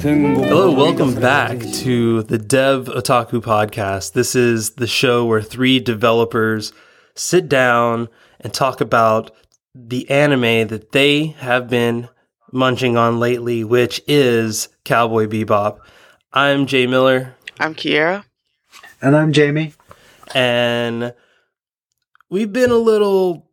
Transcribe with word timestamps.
Hello, 0.00 0.72
welcome 0.74 1.14
back 1.14 1.58
to 1.60 2.22
the 2.22 2.38
Dev 2.38 2.86
Otaku 2.86 3.42
podcast. 3.42 4.14
This 4.14 4.34
is 4.34 4.70
the 4.70 4.86
show 4.86 5.26
where 5.26 5.42
three 5.42 5.80
developers 5.80 6.72
sit 7.14 7.50
down 7.50 8.08
and 8.40 8.54
talk 8.54 8.80
about 8.80 9.32
the 9.74 10.08
anime 10.08 10.68
that 10.68 10.92
they 10.92 11.26
have 11.26 11.68
been 11.68 12.08
munching 12.50 12.96
on 12.96 13.20
lately, 13.20 13.62
which 13.62 14.00
is 14.08 14.70
Cowboy 14.84 15.26
Bebop. 15.26 15.80
I'm 16.32 16.64
Jay 16.64 16.86
Miller. 16.86 17.36
I'm 17.60 17.74
Kiera. 17.74 18.24
And 19.02 19.14
I'm 19.14 19.34
Jamie. 19.34 19.74
And 20.34 21.12
we've 22.30 22.54
been 22.54 22.70
a 22.70 22.76
little 22.76 23.43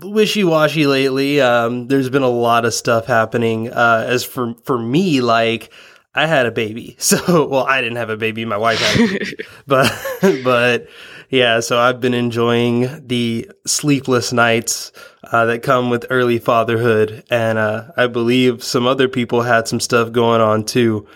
wishy 0.00 0.44
washy 0.44 0.86
lately. 0.86 1.40
Um, 1.40 1.88
there's 1.88 2.10
been 2.10 2.22
a 2.22 2.28
lot 2.28 2.64
of 2.64 2.74
stuff 2.74 3.06
happening. 3.06 3.70
Uh, 3.70 4.04
as 4.06 4.24
for 4.24 4.54
for 4.64 4.78
me, 4.78 5.20
like 5.20 5.72
I 6.14 6.26
had 6.26 6.46
a 6.46 6.50
baby, 6.50 6.96
so 6.98 7.46
well, 7.46 7.64
I 7.64 7.80
didn't 7.80 7.96
have 7.96 8.10
a 8.10 8.16
baby. 8.16 8.44
My 8.44 8.56
wife 8.56 8.80
had, 8.80 9.00
a 9.00 9.18
baby. 9.18 9.36
but 9.66 9.92
but 10.44 10.88
yeah. 11.30 11.60
So 11.60 11.78
I've 11.78 12.00
been 12.00 12.14
enjoying 12.14 13.06
the 13.06 13.50
sleepless 13.66 14.32
nights 14.32 14.92
uh, 15.30 15.46
that 15.46 15.62
come 15.62 15.90
with 15.90 16.06
early 16.10 16.38
fatherhood, 16.38 17.24
and 17.30 17.58
uh, 17.58 17.88
I 17.96 18.06
believe 18.06 18.62
some 18.62 18.86
other 18.86 19.08
people 19.08 19.42
had 19.42 19.68
some 19.68 19.80
stuff 19.80 20.12
going 20.12 20.40
on 20.40 20.64
too. 20.64 21.06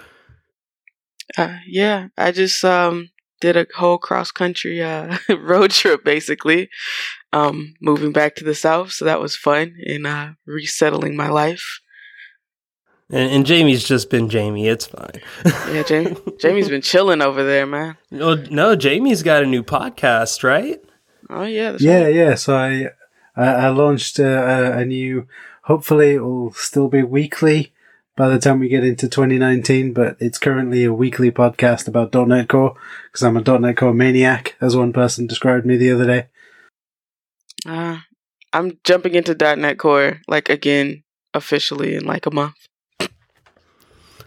Uh, 1.37 1.57
yeah, 1.67 2.09
I 2.19 2.31
just 2.33 2.63
um, 2.65 3.09
did 3.41 3.57
a 3.57 3.67
whole 3.75 3.99
cross 3.99 4.31
country 4.31 4.83
uh, 4.83 5.17
road 5.29 5.71
trip, 5.71 6.05
basically, 6.05 6.69
um, 7.33 7.75
moving 7.81 8.13
back 8.13 8.35
to 8.37 8.45
the 8.45 8.55
south. 8.55 8.93
So 8.93 9.05
that 9.05 9.21
was 9.21 9.37
fun 9.37 9.77
and 9.87 10.07
uh, 10.07 10.31
resettling 10.47 11.17
my 11.17 11.29
life. 11.29 11.81
And, 13.11 13.31
and, 13.31 13.47
Jamie's 13.47 13.85
just 13.85 14.09
been 14.09 14.31
Jamie. 14.31 14.69
It's 14.69 14.87
fine. 14.87 15.21
yeah, 15.45 15.83
Jamie. 15.83 16.17
Jamie's 16.39 16.71
been 16.71 16.81
chilling 16.81 17.21
over 17.21 17.45
there, 17.45 17.67
man. 17.67 17.99
No, 18.11 18.35
no. 18.35 18.75
Jamie's 18.75 19.23
got 19.23 19.43
a 19.43 19.47
new 19.47 19.63
podcast, 19.63 20.43
right? 20.43 20.83
Oh 21.29 21.45
yeah. 21.45 21.77
yeah, 21.79 22.05
right. 22.05 22.15
yeah. 22.15 22.35
So 22.37 22.57
I, 22.57 22.89
I, 23.37 23.67
I 23.67 23.69
launched 23.69 24.19
a, 24.19 24.79
a, 24.79 24.85
new. 24.87 25.27
Hopefully, 25.65 26.15
it 26.15 26.21
will 26.21 26.53
still 26.53 26.89
be 26.89 27.03
weekly 27.03 27.73
by 28.17 28.29
the 28.29 28.39
time 28.39 28.59
we 28.59 28.69
get 28.69 28.85
into 28.85 29.09
2019, 29.09 29.93
but 29.93 30.17
it's 30.19 30.39
currently 30.39 30.85
a 30.85 30.93
weekly 30.93 31.31
podcast 31.31 31.89
about 31.89 32.15
.NET 32.15 32.49
Core 32.49 32.77
because 33.07 33.23
I'm 33.23 33.37
a 33.37 33.59
.NET 33.59 33.77
Core 33.77 33.95
maniac, 33.95 34.57
as 34.61 34.75
one 34.75 34.93
person 34.93 35.27
described 35.27 35.67
me 35.67 35.77
the 35.77 35.93
other 35.93 36.07
day. 36.07 36.27
Uh, 37.67 37.99
I'm 38.53 38.79
jumping 38.85 39.15
into 39.15 39.35
.NET 39.35 39.79
Core 39.79 40.21
like 40.29 40.49
again 40.49 41.03
officially 41.35 41.95
in 41.95 42.05
like 42.05 42.27
a 42.27 42.31
month. 42.31 42.57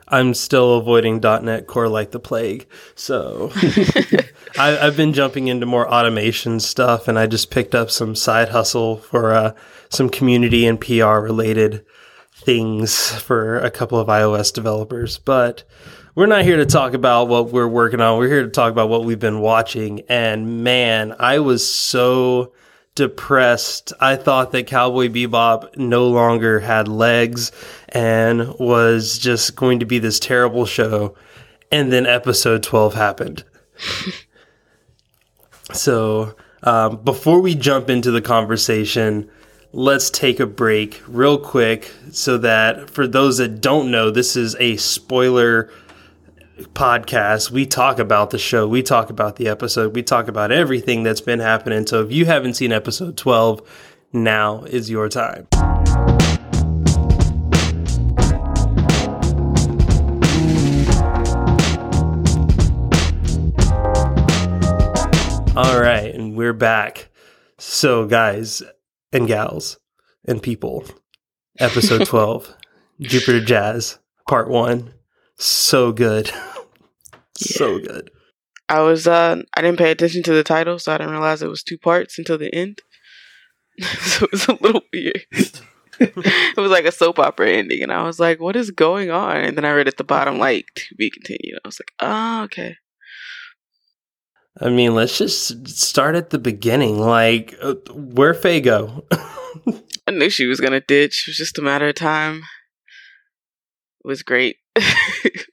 I'm 0.08 0.36
still 0.36 0.76
avoiding 0.76 1.20
.NET 1.20 1.68
Core 1.68 1.90
like 1.90 2.12
the 2.12 2.20
plague. 2.20 2.68
So 2.94 3.52
I, 4.58 4.70
have 4.72 4.96
been 4.96 5.14
jumping 5.14 5.48
into 5.48 5.66
more 5.66 5.92
automation 5.92 6.60
stuff, 6.60 7.08
and 7.08 7.18
I 7.18 7.26
just 7.26 7.50
picked 7.50 7.74
up 7.74 7.90
some 7.90 8.16
side 8.16 8.50
hustle 8.50 8.98
for 8.98 9.34
uh, 9.34 9.54
some 9.90 10.10
community 10.10 10.68
and 10.68 10.80
PR 10.80 11.18
related 11.18 11.86
things 12.36 13.12
for 13.22 13.58
a 13.58 13.72
couple 13.72 14.00
of 14.00 14.08
iOS 14.08 14.54
developers. 14.54 15.18
But 15.18 15.64
we're 16.14 16.28
not 16.28 16.44
here 16.44 16.58
to 16.58 16.66
talk 16.66 16.94
about 16.94 17.28
what 17.28 17.52
we're 17.52 17.68
working 17.68 18.00
on. 18.00 18.20
We're 18.20 18.30
here 18.30 18.44
to 18.44 18.50
talk 18.50 18.72
about 18.72 18.90
what 18.90 19.06
we've 19.06 19.20
been 19.20 19.40
watching. 19.40 20.02
And 20.08 20.64
man, 20.64 21.16
I 21.20 21.40
was 21.40 21.68
so 21.68 22.54
depressed. 22.96 23.92
I 24.00 24.16
thought 24.16 24.52
that 24.54 24.68
Cowboy 24.68 25.10
Bebop 25.10 25.78
no 25.78 26.08
longer 26.08 26.62
had 26.62 26.88
legs 26.88 27.52
and 27.90 28.58
was 28.58 29.20
just 29.20 29.56
going 29.56 29.80
to 29.80 29.86
be 29.86 30.00
this 30.00 30.20
terrible 30.20 30.66
show. 30.66 31.16
And 31.72 31.92
then 31.92 32.06
episode 32.06 32.64
12 32.64 32.94
happened. 32.94 33.44
so, 35.74 36.36
um, 36.64 36.98
before 37.04 37.42
we 37.42 37.54
jump 37.54 37.90
into 37.90 38.12
the 38.12 38.22
conversation, 38.22 39.30
let's 39.74 40.10
take 40.10 40.40
a 40.40 40.48
break 40.48 41.04
real 41.06 41.38
quick 41.38 41.92
so 42.12 42.38
that 42.38 42.90
for 42.90 43.06
those 43.06 43.38
that 43.38 43.62
don't 43.62 43.92
know, 43.92 44.10
this 44.10 44.38
is 44.38 44.56
a 44.60 44.78
spoiler 44.78 45.70
podcast, 46.56 47.52
we 47.52 47.66
talk 47.66 48.00
about 48.00 48.30
the 48.30 48.38
show, 48.38 48.68
we 48.68 48.82
talk 48.82 49.10
about 49.10 49.36
the 49.36 49.48
episode, 49.48 49.94
we 49.94 50.02
talk 50.02 50.30
about 50.30 50.52
everything 50.52 51.04
that's 51.04 51.22
been 51.22 51.40
happening. 51.40 51.86
So 51.86 52.02
if 52.04 52.12
you 52.12 52.26
haven't 52.26 52.54
seen 52.54 52.72
episode 52.72 53.18
12, 53.18 53.62
now 54.14 54.64
is 54.64 54.90
your 54.90 55.10
time. 55.10 55.48
All 65.58 65.80
right, 65.80 66.14
and 66.14 66.36
we're 66.36 66.54
back. 66.54 67.10
So, 67.58 68.06
guys 68.06 68.62
and 69.14 69.28
gals 69.28 69.80
and 70.26 70.42
people, 70.42 70.86
episode 71.60 72.06
12, 72.08 72.54
Jupiter 73.00 73.44
Jazz, 73.44 74.00
part 74.28 74.50
one 74.50 74.95
so 75.38 75.92
good. 75.92 76.32
so 77.38 77.80
good. 77.80 78.12
I 78.68 78.82
was 78.82 79.08
uh 79.08 79.42
I 79.56 79.62
didn't 79.62 79.78
pay 79.78 79.92
attention 79.92 80.24
to 80.24 80.34
the 80.34 80.44
title, 80.44 80.80
so 80.80 80.94
I 80.94 80.98
didn't 80.98 81.14
realize 81.14 81.42
it 81.42 81.50
was 81.50 81.64
two 81.64 81.78
parts 81.78 82.18
until 82.18 82.38
the 82.38 82.54
end. 82.54 82.82
so 83.82 84.26
it 84.26 84.32
was 84.32 84.48
a 84.48 84.58
little 84.62 84.82
weird. 84.92 85.26
it 86.00 86.58
was 86.58 86.72
like 86.72 86.86
a 86.86 86.92
soap 86.92 87.20
opera 87.20 87.52
ending, 87.52 87.84
and 87.84 87.92
I 87.92 88.04
was 88.04 88.20
like, 88.20 88.40
"What 88.40 88.56
is 88.56 88.72
going 88.72 89.12
on?" 89.12 89.38
And 89.38 89.58
then 89.58 89.66
I 89.66 89.72
read 89.72 89.88
at 89.88 89.98
the 89.98 90.04
bottom, 90.04 90.40
like, 90.40 90.66
"To 90.76 90.96
be 90.96 91.10
continued." 91.10 91.60
I 91.64 91.68
was 91.68 91.80
like, 91.80 91.92
"Oh, 92.00 92.44
okay." 92.46 92.76
I 94.60 94.70
mean, 94.70 94.96
let's 94.96 95.18
just 95.18 95.68
start 95.68 96.16
at 96.16 96.30
the 96.30 96.40
beginning. 96.40 96.98
Like, 96.98 97.56
uh, 97.62 97.76
where 97.92 98.34
Faye 98.34 98.62
go? 98.62 99.06
I 100.08 100.12
knew 100.12 100.30
she 100.30 100.46
was 100.46 100.62
gonna 100.62 100.82
ditch. 100.82 101.26
It 101.28 101.32
was 101.32 101.38
just 101.38 101.58
a 101.58 101.62
matter 101.62 101.90
of 101.90 101.96
time. 101.96 102.44
It 104.04 104.08
was 104.08 104.24
great. 104.24 104.58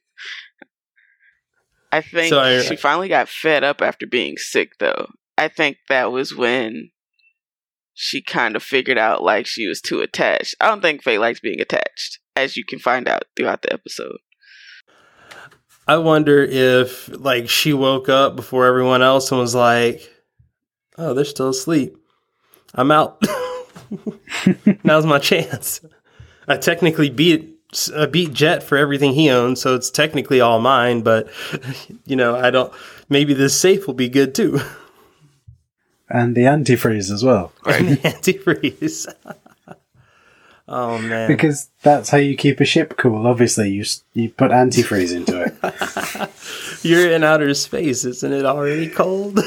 I 1.91 2.01
think 2.01 2.29
so 2.29 2.39
I, 2.39 2.61
she 2.61 2.75
finally 2.75 3.07
got 3.07 3.29
fed 3.29 3.63
up 3.63 3.81
after 3.81 4.07
being 4.07 4.37
sick, 4.37 4.71
though. 4.79 5.07
I 5.37 5.47
think 5.47 5.77
that 5.89 6.11
was 6.11 6.35
when 6.35 6.89
she 7.93 8.21
kind 8.21 8.55
of 8.55 8.63
figured 8.63 8.97
out 8.97 9.21
like 9.23 9.45
she 9.45 9.67
was 9.67 9.79
too 9.81 10.01
attached. 10.01 10.55
I 10.59 10.67
don't 10.67 10.81
think 10.81 11.03
Faye 11.03 11.19
likes 11.19 11.39
being 11.39 11.61
attached, 11.61 12.19
as 12.35 12.57
you 12.57 12.65
can 12.65 12.79
find 12.79 13.07
out 13.07 13.23
throughout 13.35 13.61
the 13.61 13.71
episode. 13.71 14.17
I 15.87 15.97
wonder 15.97 16.43
if 16.43 17.09
like 17.09 17.49
she 17.49 17.73
woke 17.73 18.09
up 18.09 18.35
before 18.35 18.65
everyone 18.65 19.01
else 19.01 19.31
and 19.31 19.39
was 19.39 19.53
like, 19.53 20.09
"Oh, 20.97 21.13
they're 21.13 21.25
still 21.25 21.49
asleep. 21.49 21.95
I'm 22.73 22.91
out. 22.91 23.21
Now's 24.83 25.05
my 25.05 25.19
chance. 25.19 25.81
I 26.47 26.57
technically 26.57 27.09
beat 27.09 27.52
a 27.93 28.07
beat 28.07 28.33
Jet 28.33 28.63
for 28.63 28.77
everything 28.77 29.13
he 29.13 29.29
owns, 29.29 29.61
so 29.61 29.75
it's 29.75 29.89
technically 29.89 30.41
all 30.41 30.59
mine. 30.59 31.01
But 31.01 31.29
you 32.05 32.15
know, 32.15 32.35
I 32.35 32.51
don't. 32.51 32.73
Maybe 33.09 33.33
this 33.33 33.59
safe 33.59 33.87
will 33.87 33.93
be 33.93 34.09
good 34.09 34.33
too. 34.35 34.59
And 36.09 36.35
the 36.35 36.41
antifreeze 36.41 37.11
as 37.11 37.23
well. 37.23 37.51
And 37.65 37.89
the 37.89 37.97
antifreeze. 37.97 39.13
oh 40.67 40.97
man! 40.99 41.27
Because 41.27 41.69
that's 41.81 42.09
how 42.09 42.17
you 42.17 42.35
keep 42.35 42.59
a 42.59 42.65
ship 42.65 42.97
cool. 42.97 43.25
Obviously, 43.27 43.69
you 43.69 43.85
you 44.13 44.29
put 44.29 44.51
antifreeze 44.51 45.15
into 45.15 45.41
it. 45.41 46.29
You're 46.83 47.11
in 47.11 47.23
outer 47.23 47.53
space, 47.53 48.05
isn't 48.05 48.33
it 48.33 48.45
already 48.45 48.89
cold? 48.89 49.39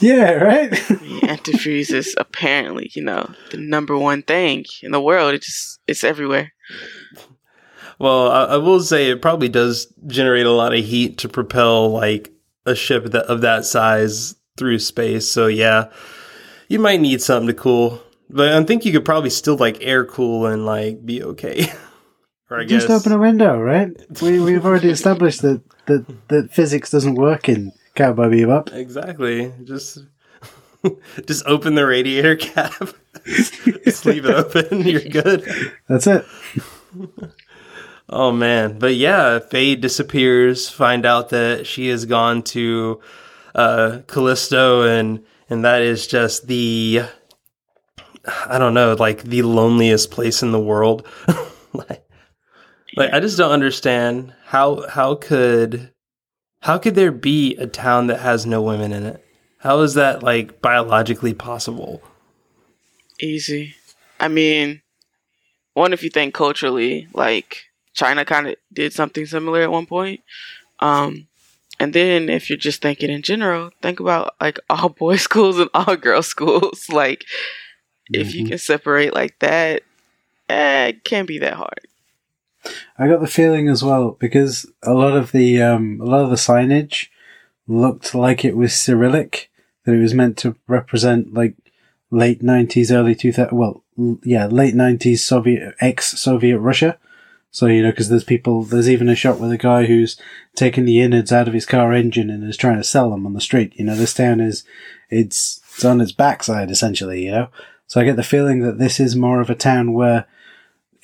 Yeah, 0.00 0.32
right. 0.32 0.70
the 0.70 1.20
antifreeze 1.22 1.92
is 1.92 2.14
apparently, 2.18 2.90
you 2.94 3.02
know, 3.02 3.32
the 3.50 3.58
number 3.58 3.96
one 3.96 4.22
thing 4.22 4.64
in 4.82 4.90
the 4.90 5.00
world. 5.00 5.34
It 5.34 5.42
just 5.42 5.80
it's 5.86 6.04
everywhere. 6.04 6.52
Well, 7.98 8.30
I, 8.30 8.44
I, 8.44 8.56
will 8.56 8.80
say 8.80 9.10
it 9.10 9.22
probably 9.22 9.48
does 9.48 9.92
generate 10.06 10.46
a 10.46 10.52
lot 10.52 10.74
of 10.74 10.84
heat 10.84 11.18
to 11.18 11.28
propel 11.28 11.90
like 11.90 12.32
a 12.66 12.74
ship 12.74 13.04
that, 13.06 13.26
of 13.26 13.40
that 13.42 13.64
size 13.64 14.34
through 14.56 14.78
space. 14.80 15.28
So 15.28 15.46
yeah, 15.46 15.90
you 16.68 16.78
might 16.78 17.00
need 17.00 17.22
something 17.22 17.48
to 17.48 17.54
cool. 17.54 18.02
But 18.30 18.52
I 18.52 18.64
think 18.64 18.84
you 18.84 18.92
could 18.92 19.04
probably 19.04 19.30
still 19.30 19.56
like 19.56 19.78
air 19.80 20.04
cool 20.04 20.46
and 20.46 20.66
like 20.66 21.04
be 21.04 21.22
okay. 21.22 21.72
or 22.50 22.60
I 22.60 22.64
Just 22.64 22.88
guess 22.88 23.00
open 23.00 23.12
a 23.12 23.18
window, 23.18 23.58
right? 23.58 23.90
We 24.20 24.40
we've 24.40 24.64
already 24.64 24.90
established 24.90 25.42
that 25.42 25.62
that 25.86 26.28
that 26.28 26.52
physics 26.52 26.90
doesn't 26.90 27.14
work 27.14 27.48
in 27.48 27.72
Cowboy 27.94 28.28
Bebop. 28.28 28.74
Exactly. 28.74 29.52
Just 29.64 29.98
just 31.26 31.46
open 31.46 31.74
the 31.74 31.86
radiator 31.86 32.36
cap. 32.54 32.94
just 33.26 34.06
leave 34.06 34.24
it 34.24 34.34
open. 34.34 34.82
You're 34.82 35.00
good. 35.00 35.44
That's 35.88 36.06
it. 36.06 36.24
Oh 38.08 38.32
man, 38.32 38.78
but 38.78 38.96
yeah, 38.96 39.38
Faye 39.38 39.76
disappears. 39.76 40.68
Find 40.68 41.06
out 41.06 41.30
that 41.30 41.66
she 41.66 41.88
has 41.88 42.04
gone 42.04 42.42
to 42.42 43.00
uh, 43.54 44.00
Callisto, 44.06 44.82
and 44.82 45.24
and 45.48 45.64
that 45.64 45.82
is 45.82 46.06
just 46.06 46.46
the 46.46 47.02
I 48.48 48.58
don't 48.58 48.74
know, 48.74 48.94
like 48.94 49.22
the 49.22 49.42
loneliest 49.42 50.10
place 50.10 50.42
in 50.42 50.52
the 50.52 50.60
world. 50.60 51.06
like, 51.72 52.06
like 52.96 53.12
I 53.12 53.20
just 53.20 53.38
don't 53.38 53.52
understand 53.52 54.34
how 54.46 54.86
how 54.88 55.14
could 55.14 55.90
how 56.60 56.78
could 56.78 56.94
there 56.94 57.12
be 57.12 57.56
a 57.56 57.66
town 57.66 58.06
that 58.08 58.20
has 58.20 58.46
no 58.46 58.62
women 58.62 58.92
in 58.92 59.04
it? 59.04 59.24
How 59.58 59.80
is 59.80 59.94
that 59.94 60.22
like 60.22 60.60
biologically 60.60 61.34
possible? 61.34 62.02
Easy. 63.20 63.74
I 64.20 64.28
mean, 64.28 64.82
one 65.72 65.92
if 65.92 66.02
you 66.02 66.10
think 66.10 66.34
culturally, 66.34 67.08
like 67.12 67.64
China 67.94 68.24
kind 68.24 68.48
of 68.48 68.56
did 68.72 68.92
something 68.92 69.24
similar 69.24 69.62
at 69.62 69.72
one 69.72 69.86
point. 69.86 70.20
Um, 70.80 71.28
and 71.80 71.92
then 71.92 72.28
if 72.28 72.48
you're 72.48 72.58
just 72.58 72.82
thinking 72.82 73.10
in 73.10 73.22
general, 73.22 73.70
think 73.82 74.00
about 74.00 74.34
like 74.40 74.58
all 74.70 74.90
boys 74.90 75.22
schools 75.22 75.58
and 75.58 75.70
all 75.72 75.96
girls 75.96 76.26
schools. 76.26 76.88
like 76.92 77.20
mm-hmm. 77.20 78.20
if 78.20 78.34
you 78.34 78.42
mm-hmm. 78.42 78.50
can 78.50 78.58
separate 78.58 79.14
like 79.14 79.38
that, 79.38 79.82
eh, 80.48 80.88
it 80.88 81.04
can't 81.04 81.28
be 81.28 81.38
that 81.38 81.54
hard. 81.54 81.80
I 82.98 83.08
got 83.08 83.20
the 83.20 83.26
feeling 83.26 83.68
as 83.68 83.82
well 83.84 84.12
because 84.12 84.70
a 84.82 84.94
lot 84.94 85.16
of 85.16 85.32
the 85.32 85.60
um, 85.60 86.00
a 86.00 86.04
lot 86.04 86.24
of 86.24 86.30
the 86.30 86.36
signage 86.36 87.08
looked 87.66 88.14
like 88.14 88.44
it 88.44 88.56
was 88.56 88.74
Cyrillic 88.74 89.50
that 89.84 89.92
it 89.92 90.00
was 90.00 90.14
meant 90.14 90.38
to 90.38 90.56
represent 90.66 91.34
like 91.34 91.56
late 92.10 92.42
nineties, 92.42 92.90
early 92.90 93.14
two 93.14 93.32
thousand. 93.32 93.58
Well, 93.58 93.84
yeah, 94.22 94.46
late 94.46 94.74
nineties 94.74 95.22
Soviet 95.22 95.74
ex 95.80 96.18
Soviet 96.18 96.58
Russia. 96.58 96.98
So 97.54 97.66
you 97.66 97.84
know, 97.84 97.90
because 97.90 98.08
there's 98.08 98.24
people, 98.24 98.64
there's 98.64 98.90
even 98.90 99.08
a 99.08 99.14
shot 99.14 99.38
with 99.38 99.52
a 99.52 99.56
guy 99.56 99.86
who's 99.86 100.20
taking 100.56 100.86
the 100.86 101.00
innards 101.00 101.30
out 101.30 101.46
of 101.46 101.54
his 101.54 101.66
car 101.66 101.92
engine 101.92 102.28
and 102.28 102.42
is 102.42 102.56
trying 102.56 102.78
to 102.78 102.84
sell 102.84 103.10
them 103.10 103.24
on 103.24 103.32
the 103.32 103.40
street. 103.40 103.72
You 103.76 103.84
know, 103.84 103.94
this 103.94 104.12
town 104.12 104.40
is 104.40 104.64
it's 105.08 105.60
it's 105.74 105.84
on 105.84 106.00
its 106.00 106.10
backside 106.10 106.68
essentially. 106.68 107.26
You 107.26 107.30
know, 107.30 107.48
so 107.86 108.00
I 108.00 108.04
get 108.04 108.16
the 108.16 108.24
feeling 108.24 108.58
that 108.62 108.78
this 108.78 108.98
is 108.98 109.14
more 109.14 109.40
of 109.40 109.50
a 109.50 109.54
town 109.54 109.92
where, 109.92 110.26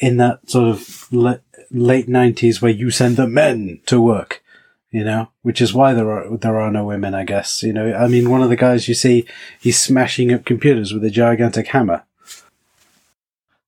in 0.00 0.16
that 0.16 0.50
sort 0.50 0.68
of 0.68 1.06
late 1.70 2.08
nineties, 2.08 2.60
where 2.60 2.72
you 2.72 2.90
send 2.90 3.16
the 3.16 3.28
men 3.28 3.80
to 3.86 4.00
work 4.00 4.42
you 4.90 5.04
know, 5.04 5.28
which 5.42 5.60
is 5.60 5.72
why 5.72 5.94
there 5.94 6.10
are 6.10 6.36
there 6.36 6.60
are 6.60 6.72
no 6.72 6.84
women, 6.84 7.14
I 7.14 7.22
guess. 7.22 7.62
You 7.62 7.72
know, 7.72 7.94
I 7.94 8.08
mean, 8.08 8.28
one 8.28 8.42
of 8.42 8.48
the 8.48 8.56
guys 8.56 8.88
you 8.88 8.94
see, 8.94 9.24
he's 9.60 9.78
smashing 9.78 10.32
up 10.32 10.44
computers 10.44 10.92
with 10.92 11.04
a 11.04 11.10
gigantic 11.10 11.68
hammer. 11.68 12.02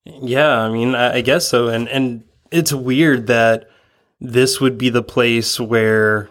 Yeah, 0.03 0.59
I 0.59 0.69
mean, 0.69 0.95
I, 0.95 1.15
I 1.15 1.21
guess 1.21 1.47
so, 1.47 1.69
and 1.69 1.87
and 1.87 2.25
it's 2.53 2.73
weird 2.73 3.27
that 3.27 3.69
this 4.21 4.61
would 4.61 4.77
be 4.77 4.89
the 4.89 5.03
place 5.03 5.59
where 5.59 6.29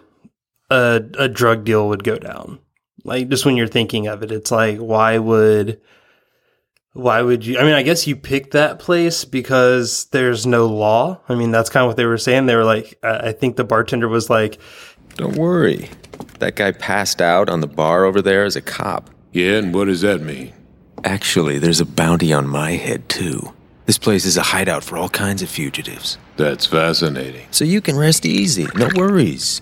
a 0.69 1.01
a 1.17 1.27
drug 1.27 1.63
deal 1.63 1.87
would 1.89 2.03
go 2.03 2.17
down. 2.17 2.59
Like 3.03 3.29
just 3.29 3.45
when 3.45 3.57
you're 3.57 3.67
thinking 3.67 4.07
of 4.07 4.23
it, 4.23 4.31
it's 4.31 4.51
like 4.51 4.77
why 4.77 5.17
would 5.17 5.79
why 6.93 7.21
would 7.21 7.45
you? 7.45 7.57
I 7.57 7.63
mean, 7.63 7.73
I 7.73 7.83
guess 7.83 8.07
you 8.07 8.15
picked 8.15 8.51
that 8.51 8.79
place 8.79 9.25
because 9.25 10.05
there's 10.05 10.45
no 10.45 10.67
law. 10.67 11.19
I 11.27 11.35
mean, 11.35 11.51
that's 11.51 11.69
kind 11.69 11.83
of 11.83 11.87
what 11.89 11.97
they 11.97 12.05
were 12.05 12.17
saying. 12.19 12.45
They 12.45 12.55
were 12.55 12.63
like, 12.63 12.97
I 13.03 13.31
think 13.31 13.55
the 13.55 13.63
bartender 13.63 14.07
was 14.07 14.29
like, 14.29 14.59
Don't 15.15 15.35
worry. 15.35 15.89
That 16.39 16.55
guy 16.55 16.71
passed 16.71 17.21
out 17.21 17.49
on 17.49 17.61
the 17.61 17.67
bar 17.67 18.05
over 18.05 18.21
there 18.21 18.43
as 18.43 18.55
a 18.55 18.61
cop. 18.61 19.09
Yeah, 19.31 19.57
and 19.57 19.73
what 19.73 19.85
does 19.85 20.01
that 20.01 20.21
mean? 20.21 20.53
Actually, 21.03 21.57
there's 21.57 21.81
a 21.81 21.85
bounty 21.85 22.31
on 22.31 22.47
my 22.47 22.71
head, 22.71 23.09
too. 23.09 23.51
This 23.85 23.97
place 23.97 24.25
is 24.25 24.37
a 24.37 24.41
hideout 24.41 24.83
for 24.83 24.97
all 24.97 25.09
kinds 25.09 25.41
of 25.41 25.49
fugitives. 25.49 26.17
That's 26.37 26.65
fascinating. 26.65 27.47
So 27.51 27.65
you 27.65 27.81
can 27.81 27.97
rest 27.97 28.25
easy. 28.25 28.67
No 28.75 28.89
worries. 28.95 29.61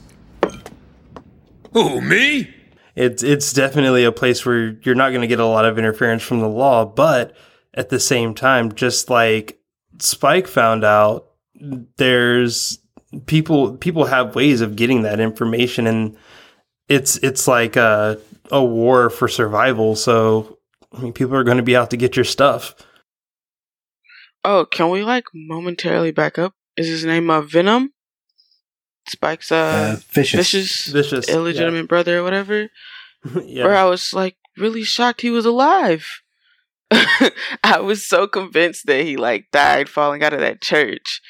Who, 1.74 2.02
me? 2.02 2.54
it's 2.96 3.24
it's 3.24 3.54
definitely 3.54 4.04
a 4.04 4.12
place 4.12 4.46
where 4.46 4.78
you're 4.84 4.96
not 4.96 5.10
going 5.10 5.22
to 5.22 5.28
get 5.28 5.40
a 5.40 5.46
lot 5.46 5.66
of 5.66 5.80
interference 5.80 6.24
from 6.24 6.40
the 6.40 6.50
law, 6.50 6.86
but 6.86 7.36
at 7.74 7.90
the 7.90 8.00
same 8.00 8.34
time, 8.34 8.74
just 8.74 9.10
like 9.10 9.60
Spike 10.00 10.48
found 10.48 10.84
out, 10.84 11.28
there's 11.98 12.80
people 13.26 13.78
people 13.78 14.06
have 14.06 14.36
ways 14.36 14.62
of 14.62 14.76
getting 14.76 15.04
that 15.04 15.20
information, 15.20 15.88
and 15.88 16.18
it's 16.90 17.18
it's 17.18 17.48
like 17.48 17.76
a 17.76 18.20
a 18.52 18.64
war 18.64 19.10
for 19.10 19.28
survival. 19.28 19.96
So 19.96 20.58
I 20.92 21.02
mean, 21.02 21.14
people 21.14 21.36
are 21.36 21.44
going 21.44 21.58
to 21.58 21.64
be 21.64 21.76
out 21.76 21.92
to 21.92 21.98
get 21.98 22.16
your 22.16 22.26
stuff. 22.26 22.76
Oh, 24.44 24.66
can 24.66 24.90
we 24.90 25.04
like 25.04 25.26
momentarily 25.34 26.12
back 26.12 26.40
up? 26.40 26.54
Is 26.76 26.88
his 26.88 27.06
name 27.06 27.30
uh, 27.30 27.42
Venom? 27.42 27.94
Spike's 29.08 29.52
uh, 29.52 29.56
uh 29.56 30.02
vicious. 30.12 30.38
vicious, 30.38 30.86
vicious, 30.88 31.30
illegitimate 31.30 31.84
yeah. 31.84 31.88
brother 31.88 32.20
or 32.20 32.24
whatever. 32.24 32.70
yeah. 33.44 33.66
Where 33.66 33.76
I 33.76 33.86
was 33.86 34.14
like 34.14 34.38
really 34.58 34.84
shocked 34.84 35.22
he 35.22 35.30
was 35.30 35.46
alive. 35.46 36.22
I 37.64 37.80
was 37.80 38.06
so 38.06 38.28
convinced 38.28 38.86
that 38.88 39.04
he 39.06 39.18
like 39.18 39.48
died 39.52 39.90
falling 39.90 40.24
out 40.24 40.34
of 40.34 40.40
that 40.40 40.62
church. 40.62 41.22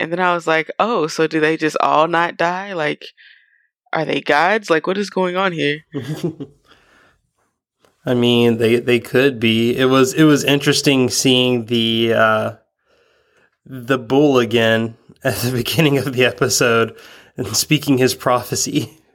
And 0.00 0.10
then 0.10 0.20
I 0.20 0.34
was 0.34 0.46
like, 0.46 0.70
"Oh, 0.78 1.06
so 1.06 1.26
do 1.26 1.40
they 1.40 1.56
just 1.56 1.76
all 1.80 2.08
not 2.08 2.36
die? 2.36 2.72
Like 2.72 3.06
are 3.92 4.04
they 4.04 4.20
gods? 4.20 4.70
Like 4.70 4.86
what 4.86 4.98
is 4.98 5.10
going 5.10 5.36
on 5.36 5.52
here?" 5.52 5.80
I 8.04 8.14
mean, 8.14 8.58
they 8.58 8.80
they 8.80 8.98
could 8.98 9.38
be. 9.38 9.76
It 9.76 9.86
was 9.86 10.12
it 10.14 10.24
was 10.24 10.44
interesting 10.44 11.08
seeing 11.08 11.66
the 11.66 12.14
uh 12.14 12.52
the 13.64 13.98
bull 13.98 14.38
again 14.38 14.96
at 15.24 15.36
the 15.36 15.52
beginning 15.52 15.98
of 15.98 16.12
the 16.12 16.24
episode 16.24 16.96
and 17.36 17.56
speaking 17.56 17.98
his 17.98 18.14
prophecy. 18.14 18.98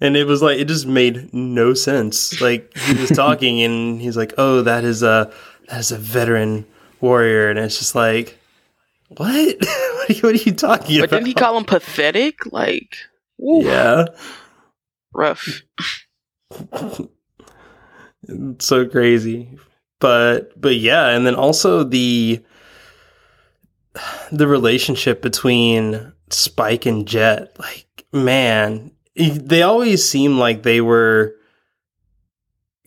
And 0.00 0.16
it 0.16 0.24
was 0.24 0.42
like 0.42 0.58
it 0.58 0.66
just 0.66 0.84
made 0.84 1.32
no 1.32 1.74
sense. 1.74 2.40
Like 2.40 2.76
he 2.76 3.00
was 3.00 3.10
talking 3.14 3.62
and 3.62 4.00
he's 4.00 4.16
like, 4.16 4.34
"Oh, 4.36 4.62
that 4.62 4.82
is 4.82 5.04
a 5.04 5.32
that 5.68 5.78
is 5.78 5.92
a 5.92 5.96
veteran 5.96 6.66
warrior," 7.00 7.48
and 7.48 7.56
it's 7.56 7.78
just 7.78 7.94
like, 7.94 8.36
"What? 9.10 9.18
what, 9.60 10.10
are 10.10 10.12
you, 10.12 10.20
what, 10.22 10.34
are 10.34 10.38
you, 10.38 10.54
talking 10.54 10.98
but 10.98 11.04
about?" 11.04 11.10
But 11.10 11.16
didn't 11.18 11.26
he 11.28 11.34
call 11.34 11.56
him 11.56 11.64
pathetic? 11.64 12.52
Like, 12.52 12.96
yeah, 13.38 14.06
rough. 15.14 15.62
So 18.58 18.86
crazy, 18.86 19.58
but 20.00 20.60
but 20.60 20.76
yeah, 20.76 21.08
and 21.08 21.26
then 21.26 21.34
also 21.34 21.84
the 21.84 22.42
the 24.30 24.46
relationship 24.46 25.22
between 25.22 26.12
Spike 26.30 26.86
and 26.86 27.06
Jet, 27.06 27.56
like, 27.58 28.06
man, 28.12 28.92
they 29.14 29.62
always 29.62 30.06
seem 30.08 30.38
like 30.38 30.62
they 30.62 30.80
were 30.80 31.36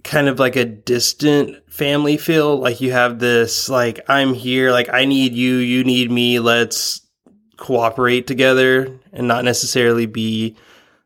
kind 0.04 0.28
of 0.28 0.40
like 0.40 0.56
a 0.56 0.66
distant 0.66 1.58
family 1.72 2.18
feel. 2.18 2.58
Like 2.58 2.82
you 2.82 2.92
have 2.92 3.20
this, 3.20 3.70
like, 3.70 4.00
I'm 4.08 4.34
here, 4.34 4.72
like, 4.72 4.90
I 4.92 5.06
need 5.06 5.34
you, 5.34 5.56
you 5.56 5.84
need 5.84 6.12
me, 6.12 6.40
let's 6.40 7.02
cooperate 7.58 8.28
together 8.28 9.00
and 9.14 9.28
not 9.28 9.46
necessarily 9.46 10.06
be 10.06 10.56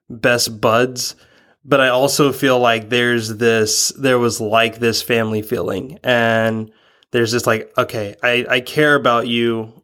best 0.10 0.60
buds. 0.60 1.16
But 1.70 1.82
I 1.82 1.90
also 1.90 2.32
feel 2.32 2.58
like 2.58 2.90
there's 2.90 3.38
this, 3.38 3.90
there 3.90 4.18
was 4.18 4.42
like 4.42 4.80
this 4.80 5.04
family 5.04 5.44
feeling. 5.44 6.00
And 6.04 6.72
there's 7.12 7.32
just 7.32 7.46
like, 7.46 7.72
okay, 7.78 8.16
I, 8.24 8.44
I 8.50 8.60
care 8.62 8.96
about 8.96 9.28
you 9.28 9.84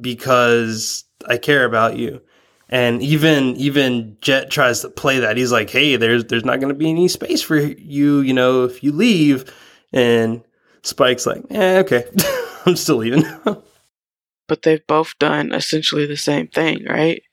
because 0.00 1.04
I 1.28 1.36
care 1.36 1.64
about 1.64 1.96
you. 1.96 2.20
And 2.68 3.00
even 3.02 3.56
even 3.56 4.16
Jet 4.20 4.50
tries 4.50 4.80
to 4.82 4.88
play 4.88 5.18
that. 5.18 5.36
He's 5.36 5.50
like, 5.50 5.68
"Hey, 5.70 5.96
there's 5.96 6.24
there's 6.26 6.44
not 6.44 6.60
going 6.60 6.72
to 6.72 6.78
be 6.78 6.88
any 6.88 7.08
space 7.08 7.42
for 7.42 7.56
you, 7.56 8.20
you 8.20 8.32
know, 8.32 8.62
if 8.62 8.84
you 8.84 8.92
leave." 8.92 9.52
And 9.92 10.44
Spike's 10.82 11.26
like, 11.26 11.42
"Eh, 11.50 11.78
okay, 11.80 12.04
I'm 12.66 12.76
still 12.76 12.98
leaving." 12.98 13.24
but 14.46 14.62
they've 14.62 14.86
both 14.86 15.18
done 15.18 15.52
essentially 15.52 16.06
the 16.06 16.16
same 16.16 16.46
thing, 16.46 16.84
right? 16.84 17.24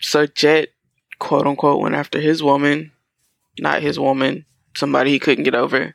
So 0.00 0.26
Jet, 0.26 0.70
quote 1.20 1.46
unquote, 1.46 1.80
went 1.80 1.94
after 1.94 2.20
his 2.20 2.42
woman, 2.42 2.90
not 3.58 3.82
his 3.82 3.98
woman, 3.98 4.44
somebody 4.76 5.10
he 5.10 5.18
couldn't 5.18 5.44
get 5.44 5.54
over, 5.54 5.94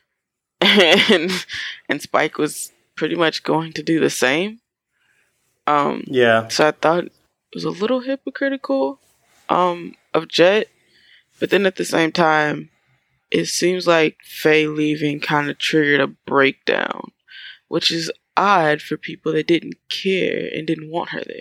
and 0.60 1.46
and 1.88 2.02
Spike 2.02 2.38
was 2.38 2.72
pretty 2.96 3.14
much 3.14 3.42
going 3.42 3.72
to 3.74 3.82
do 3.82 4.00
the 4.00 4.10
same. 4.10 4.60
Um, 5.66 6.04
yeah. 6.06 6.48
So 6.48 6.68
I 6.68 6.72
thought 6.72 7.04
it 7.04 7.12
was 7.54 7.64
a 7.64 7.70
little 7.70 8.00
hypocritical 8.00 8.98
um, 9.48 9.94
of 10.12 10.28
Jet, 10.28 10.68
but 11.38 11.50
then 11.50 11.66
at 11.66 11.76
the 11.76 11.84
same 11.84 12.12
time, 12.12 12.70
it 13.30 13.46
seems 13.46 13.86
like 13.86 14.18
Faye 14.22 14.66
leaving 14.66 15.20
kind 15.20 15.48
of 15.50 15.58
triggered 15.58 16.00
a 16.00 16.06
breakdown, 16.06 17.12
which 17.68 17.90
is 17.90 18.10
odd 18.36 18.82
for 18.82 18.96
people 18.96 19.32
that 19.32 19.46
didn't 19.46 19.74
care 19.88 20.48
and 20.52 20.66
didn't 20.66 20.90
want 20.90 21.10
her 21.10 21.22
there. 21.24 21.40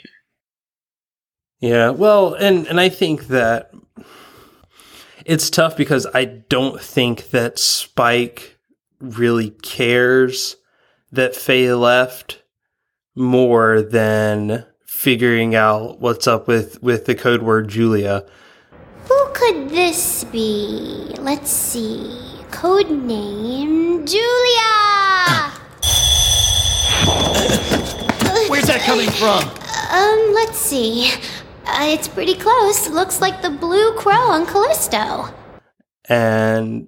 Yeah, 1.59 1.89
well, 1.89 2.35
and 2.35 2.67
and 2.67 2.79
I 2.79 2.87
think 2.87 3.27
that 3.27 3.71
it's 5.29 5.51
tough 5.51 5.77
because 5.77 6.07
I 6.11 6.25
don't 6.25 6.81
think 6.81 7.29
that 7.29 7.59
Spike 7.59 8.57
really 8.99 9.51
cares 9.51 10.55
that 11.11 11.35
Faye 11.35 11.71
left 11.75 12.41
more 13.13 13.79
than 13.83 14.65
figuring 14.87 15.53
out 15.53 15.99
what's 15.99 16.25
up 16.25 16.47
with 16.47 16.81
with 16.81 17.05
the 17.05 17.13
code 17.13 17.43
word 17.43 17.67
Julia. 17.67 18.25
Who 19.07 19.27
could 19.35 19.69
this 19.69 20.23
be? 20.23 21.13
Let's 21.19 21.51
see. 21.51 22.41
Code 22.49 22.89
name 22.89 24.07
Julia. 24.07 24.71
Where's 28.49 28.65
that 28.65 28.81
coming 28.83 29.11
from? 29.11 29.43
Um, 29.91 30.33
let's 30.33 30.57
see. 30.57 31.11
Uh, 31.71 31.85
it's 31.93 32.07
pretty 32.07 32.35
close. 32.35 32.89
Looks 32.89 33.21
like 33.21 33.41
the 33.41 33.49
blue 33.49 33.93
crow 33.93 34.13
on 34.31 34.45
Callisto. 34.45 35.33
and 36.07 36.87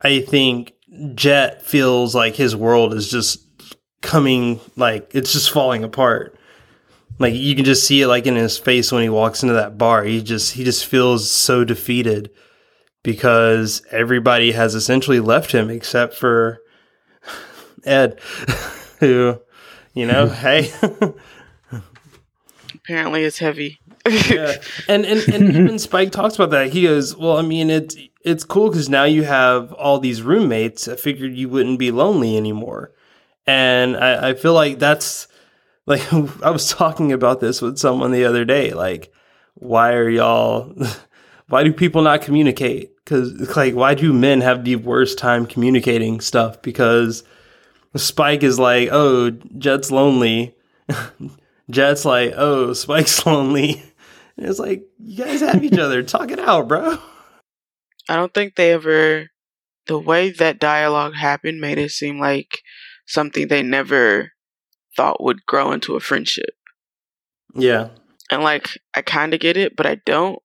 I 0.00 0.20
think 0.20 0.72
Jet 1.14 1.62
feels 1.62 2.14
like 2.14 2.34
his 2.36 2.54
world 2.54 2.94
is 2.94 3.10
just 3.10 3.40
coming 4.02 4.60
like 4.76 5.10
it's 5.14 5.32
just 5.32 5.50
falling 5.50 5.82
apart. 5.84 6.38
Like 7.18 7.34
you 7.34 7.54
can 7.56 7.64
just 7.64 7.86
see 7.86 8.02
it 8.02 8.08
like 8.08 8.26
in 8.26 8.34
his 8.36 8.58
face 8.58 8.92
when 8.92 9.02
he 9.02 9.08
walks 9.08 9.42
into 9.42 9.54
that 9.54 9.78
bar. 9.78 10.04
He 10.04 10.22
just 10.22 10.52
he 10.54 10.64
just 10.64 10.84
feels 10.86 11.30
so 11.30 11.64
defeated 11.64 12.30
because 13.02 13.82
everybody 13.90 14.52
has 14.52 14.74
essentially 14.74 15.20
left 15.20 15.52
him 15.52 15.70
except 15.70 16.14
for 16.14 16.60
Ed 17.84 18.20
who 19.00 19.40
you 19.94 20.06
know, 20.06 20.28
hey 20.28 20.70
Apparently, 22.74 23.24
it's 23.24 23.38
heavy. 23.38 23.78
Yeah. 24.08 24.56
And 24.88 25.04
and 25.06 25.20
and 25.32 25.44
even 25.56 25.78
Spike 25.78 26.12
talks 26.12 26.34
about 26.34 26.50
that. 26.50 26.72
He 26.72 26.82
goes, 26.82 27.16
"Well, 27.16 27.36
I 27.36 27.42
mean, 27.42 27.70
it's 27.70 27.96
it's 28.22 28.44
cool 28.44 28.68
because 28.68 28.88
now 28.88 29.04
you 29.04 29.24
have 29.24 29.72
all 29.72 29.98
these 29.98 30.22
roommates. 30.22 30.88
I 30.88 30.96
figured 30.96 31.34
you 31.34 31.48
wouldn't 31.48 31.78
be 31.78 31.90
lonely 31.90 32.36
anymore." 32.36 32.92
And 33.46 33.96
I, 33.96 34.30
I 34.30 34.34
feel 34.34 34.54
like 34.54 34.78
that's 34.78 35.28
like 35.86 36.12
I 36.42 36.50
was 36.50 36.68
talking 36.68 37.12
about 37.12 37.40
this 37.40 37.62
with 37.62 37.78
someone 37.78 38.12
the 38.12 38.24
other 38.24 38.44
day. 38.44 38.72
Like, 38.72 39.12
why 39.54 39.92
are 39.94 40.08
y'all? 40.08 40.74
Why 41.48 41.62
do 41.62 41.74
people 41.74 42.00
not 42.00 42.22
communicate? 42.22 42.96
Because 42.96 43.54
like, 43.54 43.74
why 43.74 43.92
do 43.92 44.14
men 44.14 44.40
have 44.40 44.64
the 44.64 44.76
worst 44.76 45.18
time 45.18 45.44
communicating 45.44 46.22
stuff? 46.22 46.62
Because 46.62 47.22
Spike 47.94 48.42
is 48.42 48.58
like, 48.58 48.88
"Oh, 48.90 49.30
Jet's 49.58 49.90
lonely." 49.90 50.56
Jet's 51.70 52.06
like, 52.06 52.32
"Oh, 52.34 52.72
Spike's 52.72 53.26
lonely." 53.26 53.82
And 54.36 54.46
it's 54.46 54.58
like, 54.58 54.84
you 54.98 55.24
guys 55.24 55.40
have 55.40 55.62
each 55.62 55.78
other. 55.78 56.02
Talk 56.02 56.30
it 56.30 56.38
out, 56.38 56.68
bro. 56.68 56.98
I 58.08 58.16
don't 58.16 58.34
think 58.34 58.54
they 58.54 58.72
ever. 58.72 59.30
The 59.86 59.98
way 59.98 60.30
that 60.30 60.58
dialogue 60.58 61.14
happened 61.14 61.60
made 61.60 61.78
it 61.78 61.90
seem 61.90 62.18
like 62.18 62.62
something 63.06 63.48
they 63.48 63.62
never 63.62 64.32
thought 64.96 65.22
would 65.22 65.44
grow 65.46 65.72
into 65.72 65.94
a 65.94 66.00
friendship. 66.00 66.54
Yeah. 67.54 67.90
And 68.30 68.42
like, 68.42 68.78
I 68.94 69.02
kind 69.02 69.34
of 69.34 69.40
get 69.40 69.56
it, 69.56 69.76
but 69.76 69.86
I 69.86 69.96
don't. 70.06 70.38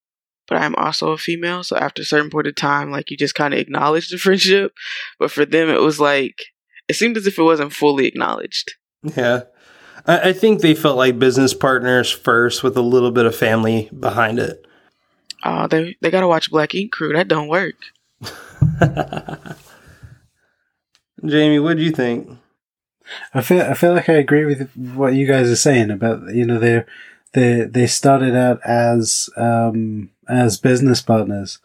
But 0.48 0.58
I'm 0.58 0.76
also 0.76 1.12
a 1.12 1.18
female, 1.18 1.64
so 1.64 1.78
after 1.78 2.02
a 2.02 2.06
certain 2.06 2.32
point 2.32 2.48
of 2.48 2.56
time, 2.56 2.90
like 2.90 3.12
you 3.12 3.18
just 3.18 3.36
kind 3.36 3.54
of 3.54 3.60
acknowledge 3.60 4.10
the 4.10 4.18
friendship. 4.18 4.74
But 5.20 5.30
for 5.30 5.46
them, 5.46 5.70
it 5.70 5.80
was 5.80 6.00
like 6.00 6.44
it 6.88 6.96
seemed 6.96 7.18
as 7.18 7.28
if 7.28 7.38
it 7.38 7.44
wasn't 7.44 7.72
fully 7.72 8.08
acknowledged. 8.08 8.74
Yeah. 9.04 9.44
I, 10.06 10.30
I 10.30 10.34
think 10.34 10.62
they 10.62 10.76
felt 10.76 10.98
like 10.98 11.20
business 11.20 11.54
partners 11.54 12.12
first 12.12 12.64
with 12.64 12.78
a 12.78 12.82
little 12.82 13.12
bit 13.12 13.26
of 13.26 13.36
family 13.36 13.90
behind 13.98 14.40
it. 14.40 14.66
Oh, 15.44 15.68
they 15.68 15.96
they 16.02 16.12
gotta 16.12 16.28
watch 16.28 16.52
Black 16.52 16.76
Ink 16.76 16.92
Crew. 16.92 17.14
That 17.14 17.28
don't 17.28 17.48
work. 17.48 17.76
Jamie, 21.26 21.60
what 21.60 21.78
do 21.78 21.84
you 21.84 21.92
think? 21.92 22.30
I 23.34 23.42
feel 23.42 23.62
I 23.62 23.74
feel 23.74 23.94
like 23.94 24.10
I 24.10 24.14
agree 24.14 24.46
with 24.46 24.70
what 24.76 25.14
you 25.14 25.26
guys 25.26 25.50
are 25.50 25.56
saying 25.56 25.92
about 25.92 26.34
you 26.34 26.46
know 26.46 26.60
they 26.60 26.84
they 27.34 27.64
they 27.64 27.88
started 27.88 28.36
out 28.36 28.60
as 28.64 29.30
um, 29.38 30.10
as 30.28 30.58
business 30.58 31.02
partners, 31.02 31.60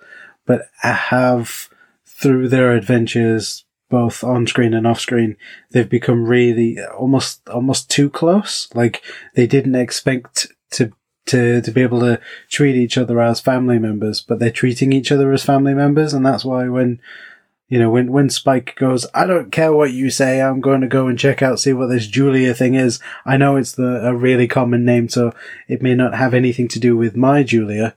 but 0.46 0.68
have 0.82 1.68
through 2.06 2.48
their 2.48 2.72
adventures 2.72 3.63
both 3.94 4.24
on 4.24 4.44
screen 4.48 4.74
and 4.74 4.88
off 4.88 4.98
screen, 4.98 5.36
they've 5.70 5.88
become 5.88 6.24
really 6.24 6.82
almost 6.98 7.48
almost 7.48 7.88
too 7.88 8.10
close. 8.10 8.68
Like 8.74 9.02
they 9.36 9.46
didn't 9.46 9.76
expect 9.76 10.48
to 10.72 10.90
to 11.26 11.60
to 11.60 11.70
be 11.70 11.82
able 11.82 12.00
to 12.00 12.20
treat 12.48 12.74
each 12.74 12.98
other 12.98 13.20
as 13.20 13.38
family 13.38 13.78
members, 13.78 14.20
but 14.20 14.40
they're 14.40 14.50
treating 14.50 14.92
each 14.92 15.12
other 15.12 15.32
as 15.32 15.44
family 15.44 15.74
members, 15.74 16.12
and 16.12 16.26
that's 16.26 16.44
why 16.44 16.68
when 16.68 17.00
you 17.68 17.78
know, 17.78 17.90
when, 17.90 18.12
when 18.12 18.28
Spike 18.30 18.74
goes, 18.76 19.06
I 19.14 19.26
don't 19.26 19.50
care 19.50 19.72
what 19.72 19.92
you 19.92 20.10
say, 20.10 20.42
I'm 20.42 20.60
going 20.60 20.82
to 20.82 20.86
go 20.86 21.06
and 21.06 21.18
check 21.18 21.40
out, 21.40 21.60
see 21.60 21.72
what 21.72 21.86
this 21.86 22.06
Julia 22.06 22.52
thing 22.52 22.74
is. 22.74 23.00
I 23.24 23.36
know 23.36 23.56
it's 23.56 23.72
the, 23.72 24.06
a 24.06 24.14
really 24.14 24.46
common 24.46 24.84
name, 24.84 25.08
so 25.08 25.32
it 25.66 25.82
may 25.82 25.94
not 25.94 26.14
have 26.14 26.34
anything 26.34 26.68
to 26.68 26.78
do 26.78 26.96
with 26.96 27.16
my 27.16 27.42
Julia, 27.42 27.94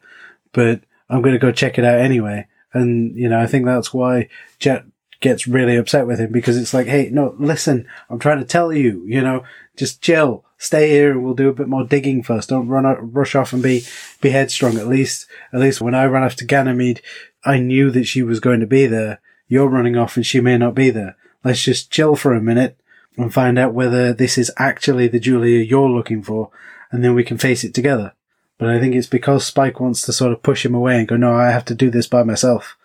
but 0.53 0.81
I'm 1.09 1.21
going 1.21 1.35
to 1.35 1.39
go 1.39 1.51
check 1.51 1.77
it 1.77 1.83
out 1.83 1.99
anyway. 1.99 2.47
And, 2.73 3.15
you 3.17 3.27
know, 3.27 3.39
I 3.39 3.45
think 3.45 3.65
that's 3.65 3.93
why 3.93 4.29
Jet 4.57 4.85
gets 5.19 5.47
really 5.47 5.75
upset 5.75 6.07
with 6.07 6.19
him 6.19 6.31
because 6.31 6.57
it's 6.57 6.74
like, 6.74 6.88
hey, 6.88 7.09
no, 7.12 7.36
listen, 7.39 7.88
I'm 8.09 8.19
trying 8.19 8.39
to 8.39 8.45
tell 8.45 8.71
you, 8.71 9.03
you 9.05 9.21
know, 9.21 9.43
just 9.75 10.01
chill, 10.01 10.43
stay 10.57 10.89
here 10.89 11.12
and 11.12 11.24
we'll 11.24 11.33
do 11.33 11.50
a 11.50 11.53
bit 11.53 11.67
more 11.67 11.83
digging 11.83 12.24
first. 12.24 12.50
Don't 12.50 12.67
run 12.67 12.86
out, 12.86 13.13
rush 13.13 13.36
off 13.36 13.53
and 13.53 13.63
be, 13.63 13.83
be 14.21 14.29
headstrong. 14.29 14.77
At 14.77 14.88
least, 14.88 15.27
at 15.53 15.59
least 15.59 15.81
when 15.81 15.95
I 15.95 16.05
ran 16.05 16.24
off 16.24 16.36
to 16.38 16.45
Ganymede, 16.45 17.01
I 17.45 17.59
knew 17.59 17.91
that 17.91 18.05
she 18.05 18.24
was 18.24 18.39
going 18.39 18.59
to 18.59 18.67
be 18.67 18.86
there 18.86 19.19
you're 19.47 19.69
running 19.69 19.95
off 19.95 20.17
and 20.17 20.25
she 20.25 20.39
may 20.41 20.57
not 20.57 20.75
be 20.75 20.89
there. 20.89 21.15
Let's 21.43 21.63
just 21.63 21.91
chill 21.91 22.15
for 22.15 22.33
a 22.33 22.41
minute 22.41 22.77
and 23.17 23.33
find 23.33 23.57
out 23.57 23.74
whether 23.74 24.13
this 24.13 24.38
is 24.38 24.51
actually 24.57 25.07
the 25.07 25.19
Julia 25.19 25.63
you're 25.63 25.89
looking 25.89 26.21
for, 26.21 26.51
and 26.91 27.03
then 27.03 27.15
we 27.15 27.24
can 27.24 27.38
face 27.38 27.63
it 27.63 27.74
together. 27.74 28.13
But 28.57 28.69
I 28.69 28.79
think 28.79 28.95
it's 28.95 29.07
because 29.07 29.45
Spike 29.45 29.79
wants 29.79 30.01
to 30.03 30.13
sort 30.13 30.31
of 30.31 30.43
push 30.43 30.65
him 30.65 30.75
away 30.75 31.00
and 31.00 31.07
go, 31.07 31.15
no, 31.15 31.33
I 31.33 31.50
have 31.50 31.65
to 31.65 31.75
do 31.75 31.89
this 31.89 32.07
by 32.07 32.24
myself, 32.24 32.77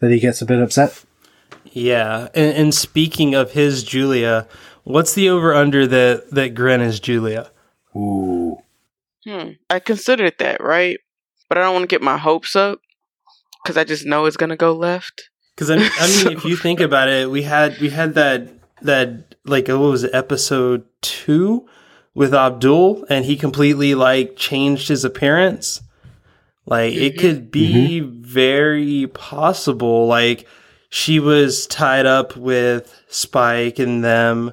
that 0.00 0.10
he 0.10 0.20
gets 0.20 0.42
a 0.42 0.46
bit 0.46 0.60
upset. 0.60 1.04
Yeah. 1.72 2.28
And, 2.34 2.56
and 2.56 2.74
speaking 2.74 3.34
of 3.34 3.52
his 3.52 3.82
Julia, 3.82 4.46
what's 4.84 5.14
the 5.14 5.28
over 5.28 5.54
under 5.54 5.86
that, 5.86 6.30
that 6.30 6.54
Gren 6.54 6.80
is 6.80 7.00
Julia? 7.00 7.50
Ooh. 7.96 8.58
Hmm. 9.24 9.50
I 9.70 9.78
considered 9.78 10.34
that, 10.38 10.62
right? 10.62 10.98
But 11.48 11.58
I 11.58 11.62
don't 11.62 11.74
want 11.74 11.82
to 11.82 11.94
get 11.94 12.02
my 12.02 12.18
hopes 12.18 12.56
up 12.56 12.80
because 13.62 13.76
I 13.76 13.84
just 13.84 14.06
know 14.06 14.26
it's 14.26 14.36
gonna 14.36 14.56
go 14.56 14.72
left. 14.72 15.30
Because 15.54 15.70
I, 15.70 15.76
I 16.00 16.24
mean, 16.24 16.36
if 16.36 16.44
you 16.44 16.56
think 16.56 16.80
about 16.80 17.08
it, 17.08 17.30
we 17.30 17.42
had 17.42 17.78
we 17.78 17.90
had 17.90 18.14
that 18.14 18.48
that 18.82 19.34
like 19.44 19.68
what 19.68 19.78
was 19.78 20.04
it, 20.04 20.14
episode 20.14 20.84
two 21.00 21.68
with 22.14 22.34
Abdul, 22.34 23.06
and 23.08 23.24
he 23.24 23.36
completely 23.36 23.94
like 23.94 24.36
changed 24.36 24.88
his 24.88 25.04
appearance. 25.04 25.82
Like 26.66 26.94
it 26.94 27.18
could 27.18 27.50
be 27.50 28.00
very 28.00 29.06
possible. 29.08 30.06
Like 30.06 30.46
she 30.92 31.18
was 31.18 31.66
tied 31.66 32.04
up 32.04 32.36
with 32.36 33.02
Spike 33.08 33.78
and 33.78 34.04
them 34.04 34.52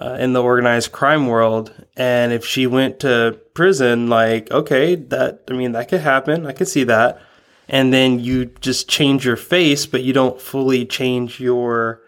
uh, 0.00 0.16
in 0.18 0.32
the 0.32 0.42
organized 0.42 0.90
crime 0.90 1.26
world, 1.26 1.72
and 1.96 2.32
if 2.32 2.44
she 2.44 2.66
went 2.66 3.00
to 3.00 3.38
prison, 3.54 4.08
like 4.08 4.50
okay, 4.50 4.96
that 4.96 5.44
I 5.48 5.52
mean 5.52 5.72
that 5.72 5.88
could 5.88 6.00
happen. 6.00 6.46
I 6.46 6.52
could 6.52 6.68
see 6.68 6.84
that 6.84 7.20
and 7.68 7.92
then 7.92 8.18
you 8.18 8.46
just 8.60 8.88
change 8.88 9.24
your 9.24 9.36
face, 9.36 9.84
but 9.84 10.02
you 10.02 10.12
don't 10.12 10.40
fully 10.40 10.86
change 10.86 11.38
your, 11.38 12.02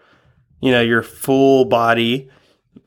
you 0.59 0.71
know, 0.71 0.81
your 0.81 1.03
full 1.03 1.65
body. 1.65 2.29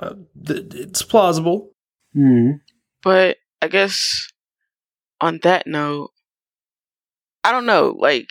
Uh, 0.00 0.14
th- 0.45 0.75
it's 0.75 1.03
plausible. 1.03 1.71
Mm. 2.17 2.61
But 3.03 3.37
I 3.62 3.69
guess 3.69 4.29
on 5.21 5.38
that 5.45 5.67
note, 5.67 6.11
I 7.45 7.53
don't 7.53 7.67
know, 7.67 7.95
like 7.97 8.31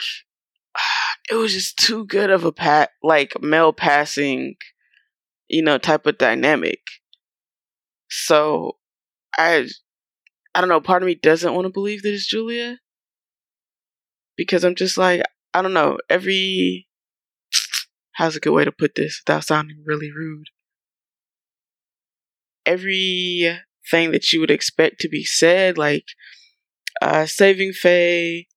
it 1.29 1.35
was 1.35 1.53
just 1.53 1.77
too 1.77 2.05
good 2.05 2.29
of 2.29 2.43
a 2.43 2.51
pat 2.51 2.91
like 3.01 3.33
male 3.41 3.73
passing, 3.73 4.55
you 5.49 5.61
know, 5.63 5.77
type 5.77 6.05
of 6.05 6.17
dynamic. 6.17 6.81
So 8.09 8.77
I 9.37 9.67
I 10.55 10.61
don't 10.61 10.69
know, 10.69 10.81
part 10.81 11.03
of 11.03 11.07
me 11.07 11.15
doesn't 11.15 11.53
want 11.53 11.65
to 11.65 11.71
believe 11.73 12.03
that 12.03 12.13
it's 12.13 12.27
Julia. 12.27 12.79
Because 14.37 14.63
I'm 14.63 14.75
just 14.75 14.97
like, 14.97 15.21
I 15.53 15.61
don't 15.61 15.73
know, 15.73 15.97
every 16.09 16.87
how's 18.13 18.35
a 18.35 18.39
good 18.39 18.53
way 18.53 18.63
to 18.65 18.71
put 18.71 18.95
this 18.95 19.21
without 19.25 19.43
sounding 19.43 19.83
really 19.85 20.11
rude? 20.11 20.47
Everything 22.65 24.11
that 24.11 24.31
you 24.31 24.39
would 24.39 24.51
expect 24.51 24.99
to 25.01 25.09
be 25.09 25.23
said, 25.23 25.77
like 25.77 26.05
uh 27.01 27.25
saving 27.25 27.73
Faye, 27.73 28.47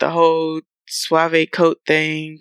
the 0.00 0.10
whole 0.10 0.62
suave 0.90 1.46
coat 1.52 1.78
thing, 1.86 2.38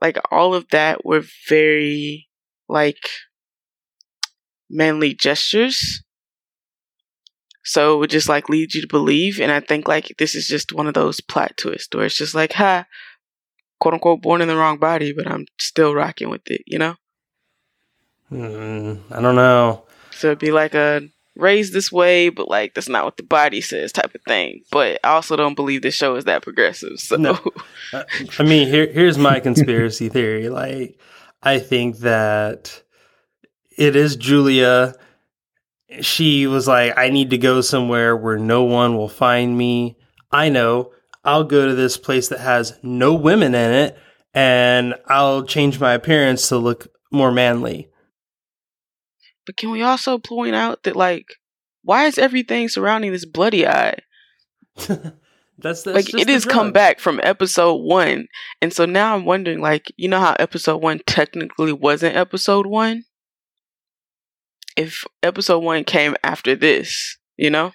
like 0.00 0.18
all 0.30 0.54
of 0.54 0.68
that 0.70 1.04
were 1.04 1.24
very 1.48 2.28
like 2.68 3.08
manly 4.68 5.14
gestures. 5.14 6.02
So 7.64 7.94
it 7.94 7.98
would 7.98 8.10
just 8.10 8.28
like 8.28 8.48
lead 8.48 8.74
you 8.74 8.80
to 8.82 8.86
believe. 8.86 9.40
And 9.40 9.50
I 9.50 9.60
think 9.60 9.88
like 9.88 10.14
this 10.18 10.34
is 10.34 10.46
just 10.46 10.72
one 10.72 10.86
of 10.86 10.94
those 10.94 11.20
plot 11.20 11.56
twists 11.56 11.94
where 11.94 12.06
it's 12.06 12.16
just 12.16 12.34
like, 12.34 12.52
ha, 12.52 12.86
quote 13.80 13.94
unquote, 13.94 14.22
born 14.22 14.40
in 14.40 14.48
the 14.48 14.56
wrong 14.56 14.78
body, 14.78 15.12
but 15.12 15.26
I'm 15.26 15.46
still 15.58 15.94
rocking 15.94 16.30
with 16.30 16.48
it, 16.50 16.62
you 16.66 16.78
know? 16.78 16.94
Mm, 18.30 19.00
I 19.10 19.20
don't 19.20 19.34
know. 19.34 19.84
So 20.12 20.28
it'd 20.28 20.38
be 20.38 20.52
like 20.52 20.74
a 20.74 21.08
raised 21.36 21.72
this 21.72 21.92
way, 21.92 22.28
but 22.28 22.48
like 22.48 22.74
that's 22.74 22.88
not 22.88 23.04
what 23.04 23.16
the 23.16 23.22
body 23.22 23.60
says 23.60 23.92
type 23.92 24.14
of 24.14 24.22
thing. 24.22 24.62
But 24.70 25.00
I 25.04 25.10
also 25.10 25.36
don't 25.36 25.54
believe 25.54 25.82
this 25.82 25.94
show 25.94 26.16
is 26.16 26.24
that 26.24 26.42
progressive. 26.42 26.98
So 26.98 27.16
No. 27.16 27.38
Uh, 27.92 28.02
I 28.40 28.42
mean, 28.42 28.66
here 28.66 28.90
here's 28.90 29.16
my 29.16 29.38
conspiracy 29.38 30.08
theory. 30.08 30.48
Like, 30.48 30.98
I 31.40 31.60
think 31.60 31.98
that 31.98 32.82
it 33.78 33.94
is 33.94 34.16
Julia, 34.16 34.94
she 36.00 36.46
was 36.46 36.66
like, 36.66 36.98
I 36.98 37.10
need 37.10 37.30
to 37.30 37.38
go 37.38 37.60
somewhere 37.60 38.16
where 38.16 38.38
no 38.38 38.64
one 38.64 38.96
will 38.96 39.08
find 39.08 39.56
me. 39.56 39.96
I 40.32 40.48
know. 40.48 40.90
I'll 41.24 41.44
go 41.44 41.68
to 41.68 41.74
this 41.74 41.96
place 41.96 42.28
that 42.28 42.40
has 42.40 42.76
no 42.82 43.14
women 43.14 43.54
in 43.54 43.72
it 43.72 43.98
and 44.34 44.94
I'll 45.06 45.44
change 45.44 45.80
my 45.80 45.92
appearance 45.94 46.48
to 46.48 46.58
look 46.58 46.88
more 47.10 47.32
manly. 47.32 47.88
But 49.46 49.56
can 49.56 49.70
we 49.70 49.82
also 49.82 50.18
point 50.18 50.54
out 50.54 50.82
that 50.82 50.96
like 50.96 51.26
why 51.86 52.06
is 52.06 52.18
everything 52.18 52.68
surrounding 52.68 53.12
this 53.12 53.24
bloody 53.24 53.66
eye? 53.66 54.00
that's, 54.76 55.12
that's 55.58 55.86
like 55.86 56.12
it 56.12 56.28
has 56.28 56.44
come 56.44 56.72
back 56.72 56.98
from 56.98 57.20
episode 57.22 57.76
one. 57.76 58.26
And 58.60 58.72
so 58.72 58.84
now 58.84 59.14
I'm 59.14 59.24
wondering, 59.24 59.60
like, 59.60 59.92
you 59.96 60.08
know 60.08 60.18
how 60.18 60.34
episode 60.38 60.82
one 60.82 61.00
technically 61.06 61.72
wasn't 61.72 62.16
episode 62.16 62.66
one? 62.66 63.04
If 64.76 65.04
episode 65.22 65.60
one 65.60 65.84
came 65.84 66.16
after 66.24 66.56
this, 66.56 67.18
you 67.36 67.50
know? 67.50 67.70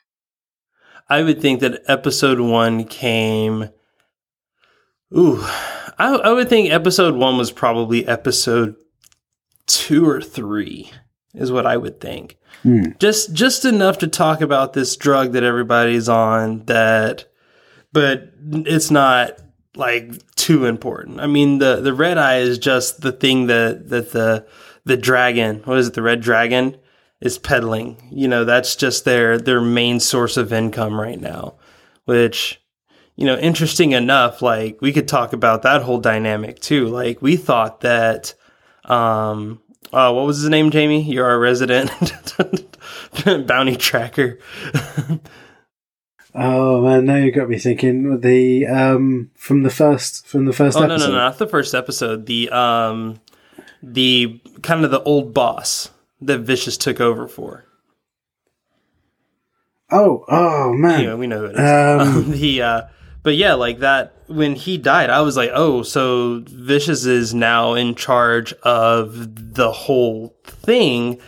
I 1.10 1.24
would 1.24 1.42
think 1.42 1.62
that 1.62 1.82
episode 1.88 2.42
one 2.42 2.84
came. 2.84 3.70
Ooh, 5.18 5.42
I, 5.98 6.20
I 6.24 6.34
would 6.34 6.50
think 6.50 6.70
episode 6.70 7.16
one 7.16 7.38
was 7.38 7.52
probably 7.52 8.06
episode 8.06 8.76
two 9.68 10.08
or 10.08 10.22
three, 10.22 10.92
is 11.34 11.52
what 11.52 11.66
I 11.66 11.78
would 11.78 12.00
think. 12.00 12.38
Hmm. 12.64 12.92
Just 13.00 13.34
just 13.34 13.66
enough 13.66 14.00
to 14.00 14.08
talk 14.08 14.42
about 14.42 14.74
this 14.74 14.96
drug 14.96 15.34
that 15.34 15.44
everybody's 15.44 16.10
on. 16.10 16.66
That, 16.66 17.26
but 17.92 18.32
it's 18.42 18.92
not 18.92 19.40
like 19.76 20.14
too 20.36 20.66
important. 20.66 21.20
I 21.20 21.28
mean, 21.28 21.60
the 21.60 21.78
the 21.78 21.94
red 21.94 22.18
eye 22.18 22.40
is 22.40 22.58
just 22.58 23.02
the 23.02 23.12
thing 23.12 23.48
that 23.48 23.90
that 23.90 24.12
the 24.12 24.46
the 24.86 24.98
dragon. 24.98 25.62
What 25.66 25.78
is 25.78 25.88
it? 25.88 25.94
The 25.94 26.02
red 26.02 26.22
dragon 26.22 26.78
is 27.22 27.38
peddling. 27.38 28.10
You 28.12 28.28
know, 28.28 28.46
that's 28.46 28.76
just 28.76 29.06
their 29.06 29.38
their 29.38 29.62
main 29.62 30.00
source 30.00 30.38
of 30.38 30.54
income 30.54 31.00
right 31.00 31.20
now. 31.20 31.56
Which, 32.06 32.62
you 33.16 33.26
know, 33.26 33.38
interesting 33.38 33.94
enough. 33.94 34.42
Like 34.42 34.80
we 34.82 34.92
could 34.92 35.08
talk 35.08 35.34
about 35.34 35.64
that 35.64 35.82
whole 35.82 36.00
dynamic 36.00 36.60
too. 36.60 36.88
Like 36.88 37.22
we 37.22 37.38
thought 37.38 37.82
that. 37.82 38.36
Um, 38.86 39.62
uh, 39.94 40.12
what 40.14 40.26
was 40.26 40.40
his 40.40 40.50
name, 40.50 40.72
Jamie? 40.72 41.04
You're 41.04 41.26
our 41.26 41.40
resident 41.40 41.92
bounty 43.48 43.76
tracker. 43.76 44.40
Oh 46.34 46.82
man, 46.82 47.06
now 47.06 47.18
you 47.18 47.32
got 47.32 47.50
me 47.50 47.58
thinking. 47.58 48.22
The 48.22 48.66
um 48.66 49.32
from 49.36 49.64
the 49.64 49.70
first 49.70 50.26
from 50.26 50.46
the 50.46 50.54
first 50.54 50.78
oh 50.78 50.82
no, 50.82 50.88
no, 50.88 50.94
episode. 50.94 51.10
no, 51.10 51.18
not 51.18 51.38
the 51.38 51.48
first 51.48 51.76
episode. 51.76 52.26
The 52.26 52.50
um, 52.52 53.20
the 53.84 54.40
kind 54.62 54.86
of 54.86 54.92
the 54.92 55.04
old 55.04 55.34
boss 55.34 55.90
that 56.22 56.40
Vicious 56.40 56.78
took 56.78 57.02
over 57.02 57.28
for. 57.28 57.66
Oh, 59.90 60.24
oh 60.30 60.74
man. 60.74 61.02
Anyway, 61.02 61.16
we 61.16 61.28
know 61.28 61.40
who 61.40 61.46
it 61.48 61.56
is. 61.56 61.60
Um, 61.60 62.32
the 62.40 62.62
uh, 62.62 62.82
but 63.24 63.36
yeah, 63.36 63.54
like 63.54 63.80
that 63.80 64.16
when 64.28 64.56
he 64.56 64.78
died, 64.78 65.10
I 65.10 65.22
was 65.22 65.38
like, 65.38 65.52
oh, 65.54 65.84
so 65.84 66.44
Vicious 66.48 67.06
is 67.06 67.34
now 67.34 67.74
in 67.74 67.96
charge 67.96 68.54
of 68.64 69.54
the 69.54 69.72
whole 69.72 70.36
thing. 70.46 71.20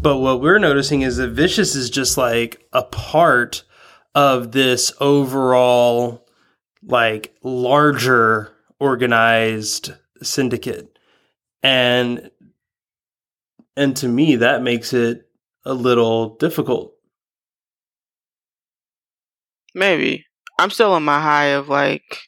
But 0.00 0.18
what 0.18 0.40
we're 0.40 0.58
noticing 0.58 1.02
is 1.02 1.16
that 1.16 1.30
Vicious 1.30 1.74
is 1.74 1.90
just 1.90 2.16
like 2.16 2.62
a 2.72 2.82
part 2.82 3.64
of 4.14 4.52
this 4.52 4.92
overall, 5.00 6.26
like 6.82 7.34
larger 7.42 8.52
organized 8.80 9.92
syndicate, 10.22 10.98
and 11.62 12.30
and 13.76 13.96
to 13.96 14.08
me 14.08 14.36
that 14.36 14.62
makes 14.62 14.92
it 14.92 15.28
a 15.64 15.74
little 15.74 16.36
difficult. 16.36 16.94
Maybe. 19.74 20.27
I'm 20.58 20.70
still 20.70 20.92
on 20.92 21.04
my 21.04 21.20
high 21.20 21.46
of 21.46 21.68
like, 21.68 22.18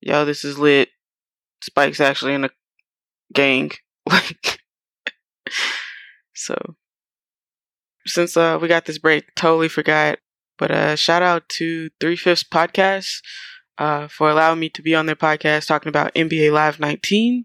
yo, 0.00 0.24
this 0.24 0.44
is 0.44 0.58
lit. 0.58 0.90
Spike's 1.62 2.00
actually 2.00 2.34
in 2.34 2.44
a 2.44 2.50
gang. 3.32 3.72
Like, 4.10 4.58
so 6.34 6.56
since 8.06 8.36
uh 8.36 8.58
we 8.60 8.66
got 8.66 8.86
this 8.86 8.98
break, 8.98 9.34
totally 9.36 9.68
forgot. 9.68 10.18
But 10.58 10.70
uh, 10.70 10.96
shout 10.96 11.22
out 11.22 11.48
to 11.50 11.90
Three 12.00 12.16
Fifths 12.16 12.42
Podcast 12.42 13.20
uh 13.78 14.08
for 14.08 14.30
allowing 14.30 14.58
me 14.58 14.68
to 14.70 14.82
be 14.82 14.94
on 14.94 15.06
their 15.06 15.16
podcast 15.16 15.66
talking 15.66 15.90
about 15.90 16.14
NBA 16.14 16.50
Live 16.50 16.80
19. 16.80 17.44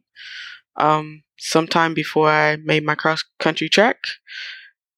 Um, 0.77 1.23
sometime 1.37 1.93
before 1.93 2.29
I 2.29 2.55
made 2.55 2.83
my 2.85 2.95
cross 2.95 3.23
country 3.39 3.69
track. 3.69 3.97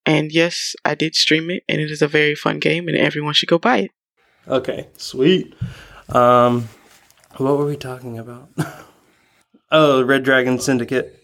And 0.05 0.31
yes, 0.31 0.75
I 0.86 0.95
did 0.95 1.15
stream 1.15 1.49
it, 1.49 1.63
and 1.67 1.81
it 1.81 1.91
is 1.91 2.01
a 2.01 2.07
very 2.07 2.33
fun 2.33 2.60
game, 2.60 2.88
and 2.88 2.95
everyone 2.95 3.33
should 3.33 3.49
go 3.49 3.60
buy 3.60 3.77
it. 3.79 3.91
Okay, 4.47 4.88
sweet. 4.95 5.53
Um, 6.07 6.69
what 7.36 7.57
were 7.57 7.65
we 7.65 7.75
talking 7.75 8.17
about? 8.17 8.49
oh, 9.71 10.01
Red 10.03 10.23
Dragon 10.23 10.60
Syndicate. 10.60 11.21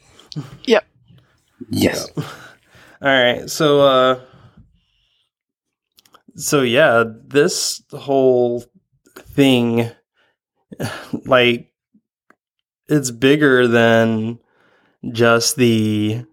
Yep. 0.66 0.86
yes. 1.70 2.10
All 2.18 2.24
right, 3.02 3.50
so 3.50 3.82
uh, 3.82 4.20
so 6.36 6.62
yeah, 6.62 7.06
this 7.28 7.82
whole 7.92 8.66
thing, 9.18 9.90
like, 11.26 11.72
it's 12.88 13.12
bigger 13.12 13.68
than 13.68 14.40
just 15.12 15.56
the 15.56 16.26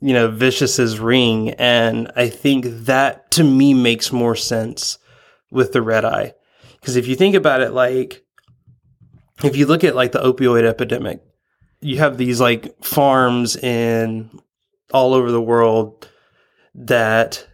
you 0.00 0.12
know 0.12 0.28
vicious's 0.28 0.98
ring 0.98 1.50
and 1.50 2.10
i 2.14 2.28
think 2.28 2.64
that 2.66 3.30
to 3.30 3.42
me 3.42 3.74
makes 3.74 4.12
more 4.12 4.34
sense 4.36 4.98
with 5.50 5.72
the 5.72 5.82
red 5.82 6.04
eye. 6.04 6.34
Because 6.80 6.96
if 6.96 7.06
you 7.06 7.16
think 7.16 7.34
about 7.34 7.60
it 7.60 7.72
like 7.72 8.24
if 9.42 9.56
you 9.56 9.66
look 9.66 9.84
at 9.84 9.94
like 9.94 10.12
the 10.12 10.18
opioid 10.18 10.64
epidemic 10.64 11.22
you 11.80 11.98
have 11.98 12.16
these 12.18 12.40
like 12.40 12.82
farms 12.84 13.56
in 13.56 14.30
all 14.92 15.14
over 15.14 15.30
the 15.30 15.40
world 15.40 16.08
that 16.74 17.46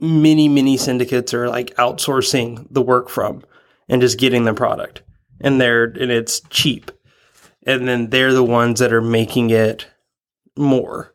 many 0.00 0.48
many 0.48 0.76
syndicates 0.76 1.32
are 1.32 1.48
like 1.48 1.74
outsourcing 1.76 2.66
the 2.70 2.82
work 2.82 3.08
from 3.08 3.42
and 3.88 4.00
just 4.00 4.18
getting 4.18 4.44
the 4.44 4.54
product. 4.54 5.02
And 5.40 5.60
they're 5.60 5.84
and 5.84 6.10
it's 6.10 6.40
cheap. 6.50 6.90
And 7.66 7.88
then 7.88 8.10
they're 8.10 8.34
the 8.34 8.44
ones 8.44 8.80
that 8.80 8.92
are 8.92 9.02
making 9.02 9.50
it 9.50 9.86
more. 10.56 11.14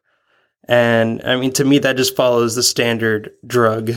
And 0.68 1.22
i 1.24 1.36
mean 1.36 1.52
to 1.54 1.66
me 1.66 1.80
that 1.80 1.98
just 1.98 2.16
follows 2.16 2.56
the 2.56 2.64
standard 2.64 3.32
drug 3.46 3.92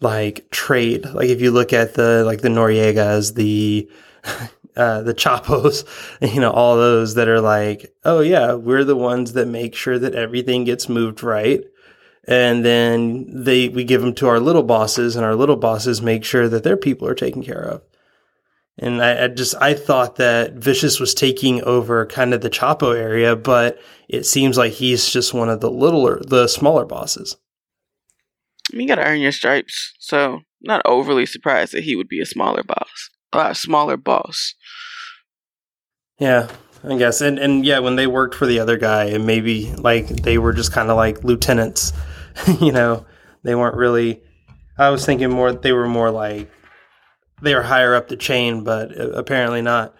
like 0.00 0.50
trade. 0.50 1.04
Like 1.06 1.28
if 1.28 1.40
you 1.40 1.50
look 1.50 1.72
at 1.72 1.94
the 1.94 2.24
like 2.24 2.40
the 2.40 2.48
noriegas 2.48 3.34
the 3.34 3.90
uh, 4.76 5.02
the 5.02 5.14
chapos 5.14 5.84
you 6.20 6.40
know 6.40 6.50
all 6.50 6.76
those 6.76 7.14
that 7.14 7.26
are 7.28 7.40
like 7.40 7.92
oh 8.04 8.20
yeah 8.20 8.54
we're 8.54 8.84
the 8.84 8.94
ones 8.94 9.32
that 9.32 9.48
make 9.48 9.74
sure 9.74 9.98
that 9.98 10.14
everything 10.14 10.64
gets 10.64 10.88
moved 10.88 11.22
right. 11.22 11.64
And 12.26 12.62
then 12.62 13.42
they 13.42 13.68
we 13.68 13.84
give 13.84 14.02
them 14.02 14.14
to 14.16 14.28
our 14.28 14.38
little 14.38 14.62
bosses 14.62 15.16
and 15.16 15.24
our 15.24 15.34
little 15.34 15.56
bosses 15.56 16.02
make 16.02 16.24
sure 16.24 16.48
that 16.48 16.62
their 16.62 16.76
people 16.76 17.08
are 17.08 17.14
taken 17.14 17.42
care 17.42 17.62
of. 17.62 17.82
And 18.78 19.02
I, 19.02 19.24
I 19.24 19.28
just 19.28 19.54
I 19.60 19.74
thought 19.74 20.16
that 20.16 20.52
Vicious 20.54 21.00
was 21.00 21.14
taking 21.14 21.62
over 21.64 22.06
kind 22.06 22.32
of 22.32 22.42
the 22.42 22.50
Chapo 22.50 22.96
area, 22.96 23.34
but 23.34 23.80
it 24.08 24.24
seems 24.24 24.56
like 24.56 24.74
he's 24.74 25.08
just 25.10 25.34
one 25.34 25.48
of 25.48 25.60
the 25.60 25.70
littler, 25.70 26.20
the 26.20 26.46
smaller 26.46 26.84
bosses. 26.84 27.36
You 28.70 28.86
gotta 28.86 29.04
earn 29.04 29.20
your 29.20 29.32
stripes, 29.32 29.94
so 29.98 30.40
not 30.60 30.82
overly 30.84 31.26
surprised 31.26 31.72
that 31.72 31.84
he 31.84 31.96
would 31.96 32.08
be 32.08 32.20
a 32.20 32.26
smaller 32.26 32.62
boss, 32.62 33.10
a 33.32 33.54
smaller 33.54 33.96
boss. 33.96 34.54
Yeah, 36.18 36.48
I 36.84 36.96
guess, 36.96 37.20
and 37.20 37.38
and 37.38 37.64
yeah, 37.64 37.78
when 37.78 37.96
they 37.96 38.06
worked 38.06 38.34
for 38.34 38.46
the 38.46 38.60
other 38.60 38.76
guy, 38.76 39.04
and 39.04 39.26
maybe 39.26 39.72
like 39.72 40.08
they 40.08 40.38
were 40.38 40.52
just 40.52 40.72
kind 40.72 40.90
of 40.90 40.96
like 40.96 41.24
lieutenants, 41.24 41.92
you 42.60 42.72
know, 42.72 43.06
they 43.42 43.54
weren't 43.54 43.76
really. 43.76 44.22
I 44.76 44.90
was 44.90 45.04
thinking 45.04 45.30
more 45.30 45.52
they 45.52 45.72
were 45.72 45.88
more 45.88 46.10
like 46.10 46.50
they 47.42 47.54
were 47.54 47.62
higher 47.62 47.94
up 47.94 48.08
the 48.08 48.16
chain, 48.16 48.64
but 48.64 48.98
uh, 48.98 49.10
apparently 49.10 49.62
not. 49.62 49.94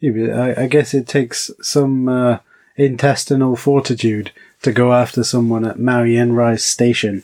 Yeah, 0.00 0.10
but 0.12 0.30
I, 0.38 0.64
I 0.64 0.66
guess 0.66 0.92
it 0.92 1.06
takes 1.06 1.50
some 1.62 2.08
uh, 2.08 2.38
intestinal 2.76 3.56
fortitude 3.56 4.32
to 4.62 4.72
go 4.72 4.92
after 4.92 5.22
someone 5.24 5.64
at 5.64 5.78
Marianne 5.78 6.32
Rice 6.32 6.64
Station 6.64 7.22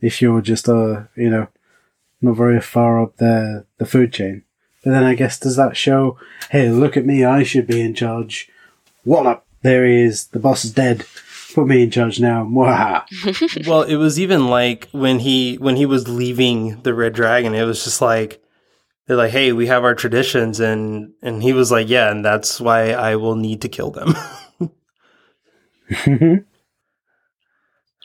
if 0.00 0.20
you're 0.22 0.40
just, 0.40 0.68
uh, 0.68 1.04
you 1.16 1.30
know, 1.30 1.48
not 2.20 2.36
very 2.36 2.60
far 2.60 3.00
up 3.02 3.16
the, 3.16 3.66
the 3.78 3.86
food 3.86 4.12
chain. 4.12 4.42
But 4.84 4.92
then 4.92 5.04
I 5.04 5.14
guess 5.14 5.38
does 5.38 5.56
that 5.56 5.76
show, 5.76 6.18
hey, 6.50 6.70
look 6.70 6.96
at 6.96 7.06
me, 7.06 7.24
I 7.24 7.42
should 7.42 7.66
be 7.66 7.80
in 7.80 7.94
charge. 7.94 8.48
Wallop! 9.04 9.44
There 9.62 9.84
he 9.86 10.02
is, 10.02 10.28
the 10.28 10.38
boss 10.38 10.64
is 10.64 10.72
dead. 10.72 11.04
Put 11.54 11.66
me 11.66 11.82
in 11.82 11.90
charge 11.90 12.20
now. 12.20 12.44
Well, 13.66 13.82
it 13.82 13.96
was 13.96 14.18
even 14.20 14.46
like 14.46 14.88
when 14.92 15.18
he 15.18 15.56
when 15.56 15.76
he 15.76 15.84
was 15.84 16.08
leaving 16.08 16.80
the 16.82 16.94
Red 16.94 17.12
Dragon, 17.12 17.54
it 17.54 17.64
was 17.64 17.82
just 17.82 18.00
like 18.00 18.40
they're 19.06 19.16
like, 19.16 19.32
"Hey, 19.32 19.52
we 19.52 19.66
have 19.66 19.82
our 19.82 19.96
traditions," 19.96 20.60
and 20.60 21.12
and 21.22 21.42
he 21.42 21.52
was 21.52 21.72
like, 21.72 21.88
"Yeah, 21.88 22.10
and 22.10 22.24
that's 22.24 22.60
why 22.60 22.92
I 22.92 23.16
will 23.16 23.34
need 23.34 23.60
to 23.62 23.68
kill 23.68 23.90
them." 23.90 24.14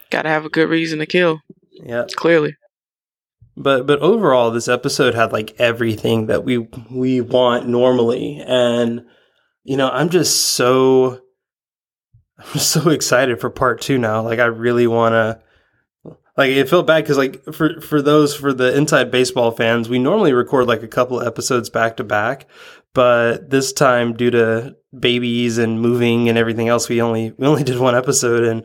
Gotta 0.10 0.30
have 0.30 0.46
a 0.46 0.50
good 0.50 0.70
reason 0.70 1.00
to 1.00 1.06
kill. 1.06 1.42
Yeah. 1.84 2.06
Clearly. 2.16 2.56
But 3.58 3.88
but 3.88 4.00
overall 4.00 4.52
this 4.52 4.68
episode 4.68 5.16
had 5.16 5.32
like 5.32 5.56
everything 5.60 6.28
that 6.28 6.44
we 6.44 6.68
we 6.92 7.22
want 7.22 7.68
normally 7.68 8.44
and 8.46 9.06
you 9.64 9.78
know, 9.78 9.90
I'm 9.90 10.10
just 10.10 10.48
so 10.48 11.22
I'm 12.38 12.60
so 12.60 12.90
excited 12.90 13.40
for 13.40 13.50
part 13.50 13.82
2 13.82 13.98
now. 13.98 14.22
Like 14.22 14.40
I 14.40 14.46
really 14.46 14.88
want 14.88 15.14
to 15.14 15.42
like 16.38 16.50
it 16.50 16.68
felt 16.68 16.86
bad 16.86 17.06
cuz 17.06 17.18
like 17.18 17.44
for 17.54 17.80
for 17.80 18.02
those 18.02 18.36
for 18.36 18.54
the 18.54 18.76
inside 18.76 19.10
baseball 19.10 19.52
fans, 19.52 19.88
we 19.88 20.00
normally 20.00 20.34
record 20.34 20.68
like 20.68 20.84
a 20.84 20.88
couple 20.88 21.22
episodes 21.22 21.70
back 21.70 21.96
to 21.98 22.04
back, 22.04 22.48
but 22.94 23.50
this 23.50 23.72
time 23.72 24.14
due 24.14 24.32
to 24.32 24.76
babies 24.98 25.58
and 25.58 25.82
moving 25.82 26.28
and 26.28 26.38
everything 26.38 26.68
else, 26.68 26.90
we 26.90 27.02
only 27.02 27.34
we 27.38 27.48
only 27.48 27.64
did 27.64 27.80
one 27.80 27.96
episode 27.96 28.44
and 28.44 28.64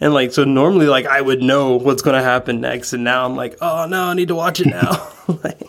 and 0.00 0.12
like 0.12 0.32
so 0.32 0.44
normally 0.44 0.86
like 0.86 1.06
I 1.06 1.20
would 1.20 1.42
know 1.42 1.76
what's 1.76 2.02
gonna 2.02 2.22
happen 2.22 2.60
next, 2.60 2.92
and 2.92 3.04
now 3.04 3.24
I'm 3.24 3.36
like, 3.36 3.56
oh 3.60 3.86
no, 3.88 4.04
I 4.04 4.14
need 4.14 4.28
to 4.28 4.34
watch 4.34 4.60
it 4.60 4.66
now. 4.66 5.12
like, 5.44 5.62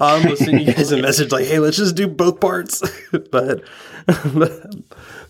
I 0.00 0.16
almost 0.16 0.44
sent 0.44 0.60
you 0.60 0.72
guys 0.72 0.92
a 0.92 0.96
message 0.96 1.32
like, 1.32 1.46
hey, 1.46 1.58
let's 1.58 1.76
just 1.76 1.96
do 1.96 2.08
both 2.08 2.40
parts. 2.40 2.82
but, 3.30 3.62
but 4.34 4.74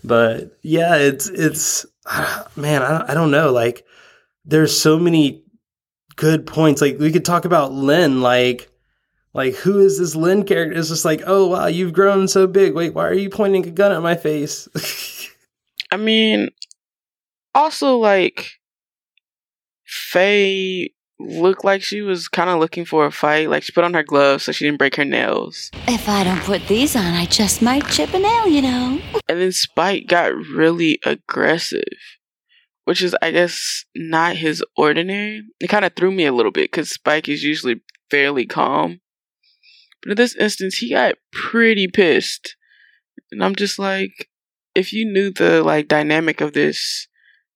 but 0.03 0.57
yeah, 0.61 0.95
it's 0.95 1.27
it's 1.27 1.85
man, 2.55 2.81
I 2.81 3.11
I 3.11 3.13
don't 3.13 3.31
know. 3.31 3.51
Like 3.51 3.85
there's 4.45 4.77
so 4.79 4.97
many 4.97 5.43
good 6.15 6.45
points. 6.45 6.81
Like 6.81 6.99
we 6.99 7.11
could 7.11 7.25
talk 7.25 7.45
about 7.45 7.73
Lin, 7.73 8.21
like 8.21 8.71
like 9.33 9.55
who 9.55 9.79
is 9.79 9.99
this 9.99 10.15
Lin 10.15 10.45
character? 10.45 10.79
It's 10.79 10.89
just 10.89 11.03
like, 11.03 11.23
oh 11.25 11.47
wow, 11.47 11.67
you've 11.67 11.93
grown 11.93 12.29
so 12.29 12.47
big. 12.47 12.73
Wait, 12.73 12.93
why 12.93 13.07
are 13.07 13.13
you 13.13 13.29
pointing 13.29 13.67
a 13.67 13.71
gun 13.71 13.91
at 13.91 14.01
my 14.01 14.15
face? 14.15 14.69
I 15.91 15.97
mean, 15.97 16.49
also 17.55 17.97
like 17.97 18.51
Faye 19.85 20.91
looked 21.19 21.63
like 21.63 21.81
she 21.81 22.01
was 22.01 22.27
kind 22.27 22.49
of 22.49 22.59
looking 22.59 22.85
for 22.85 23.05
a 23.05 23.11
fight. 23.11 23.49
Like 23.49 23.63
she 23.63 23.71
put 23.71 23.83
on 23.83 23.93
her 23.93 24.03
gloves 24.03 24.43
so 24.43 24.51
she 24.51 24.65
didn't 24.65 24.79
break 24.79 24.95
her 24.95 25.05
nails. 25.05 25.71
If 25.87 26.09
I 26.09 26.23
don't 26.23 26.41
put 26.41 26.67
these 26.67 26.95
on, 26.95 27.13
I 27.13 27.25
just 27.25 27.61
might 27.61 27.87
chip 27.87 28.13
a 28.13 28.19
nail, 28.19 28.47
you 28.47 28.61
know. 28.61 28.99
And 29.27 29.39
then 29.39 29.51
Spike 29.51 30.07
got 30.07 30.35
really 30.35 30.99
aggressive, 31.05 31.83
which 32.83 33.01
is, 33.01 33.15
I 33.21 33.31
guess, 33.31 33.85
not 33.95 34.35
his 34.35 34.63
ordinary. 34.75 35.43
It 35.59 35.67
kind 35.67 35.85
of 35.85 35.95
threw 35.95 36.11
me 36.11 36.25
a 36.25 36.33
little 36.33 36.51
bit 36.51 36.71
because 36.71 36.89
Spike 36.89 37.29
is 37.29 37.43
usually 37.43 37.81
fairly 38.11 38.45
calm. 38.45 38.99
But 40.03 40.11
in 40.11 40.17
this 40.17 40.35
instance, 40.35 40.77
he 40.77 40.91
got 40.91 41.15
pretty 41.31 41.87
pissed. 41.87 42.55
And 43.31 43.43
I'm 43.43 43.55
just 43.55 43.79
like, 43.79 44.29
if 44.75 44.91
you 44.91 45.05
knew 45.05 45.31
the 45.31 45.63
like 45.63 45.87
dynamic 45.87 46.41
of 46.41 46.53
this 46.53 47.07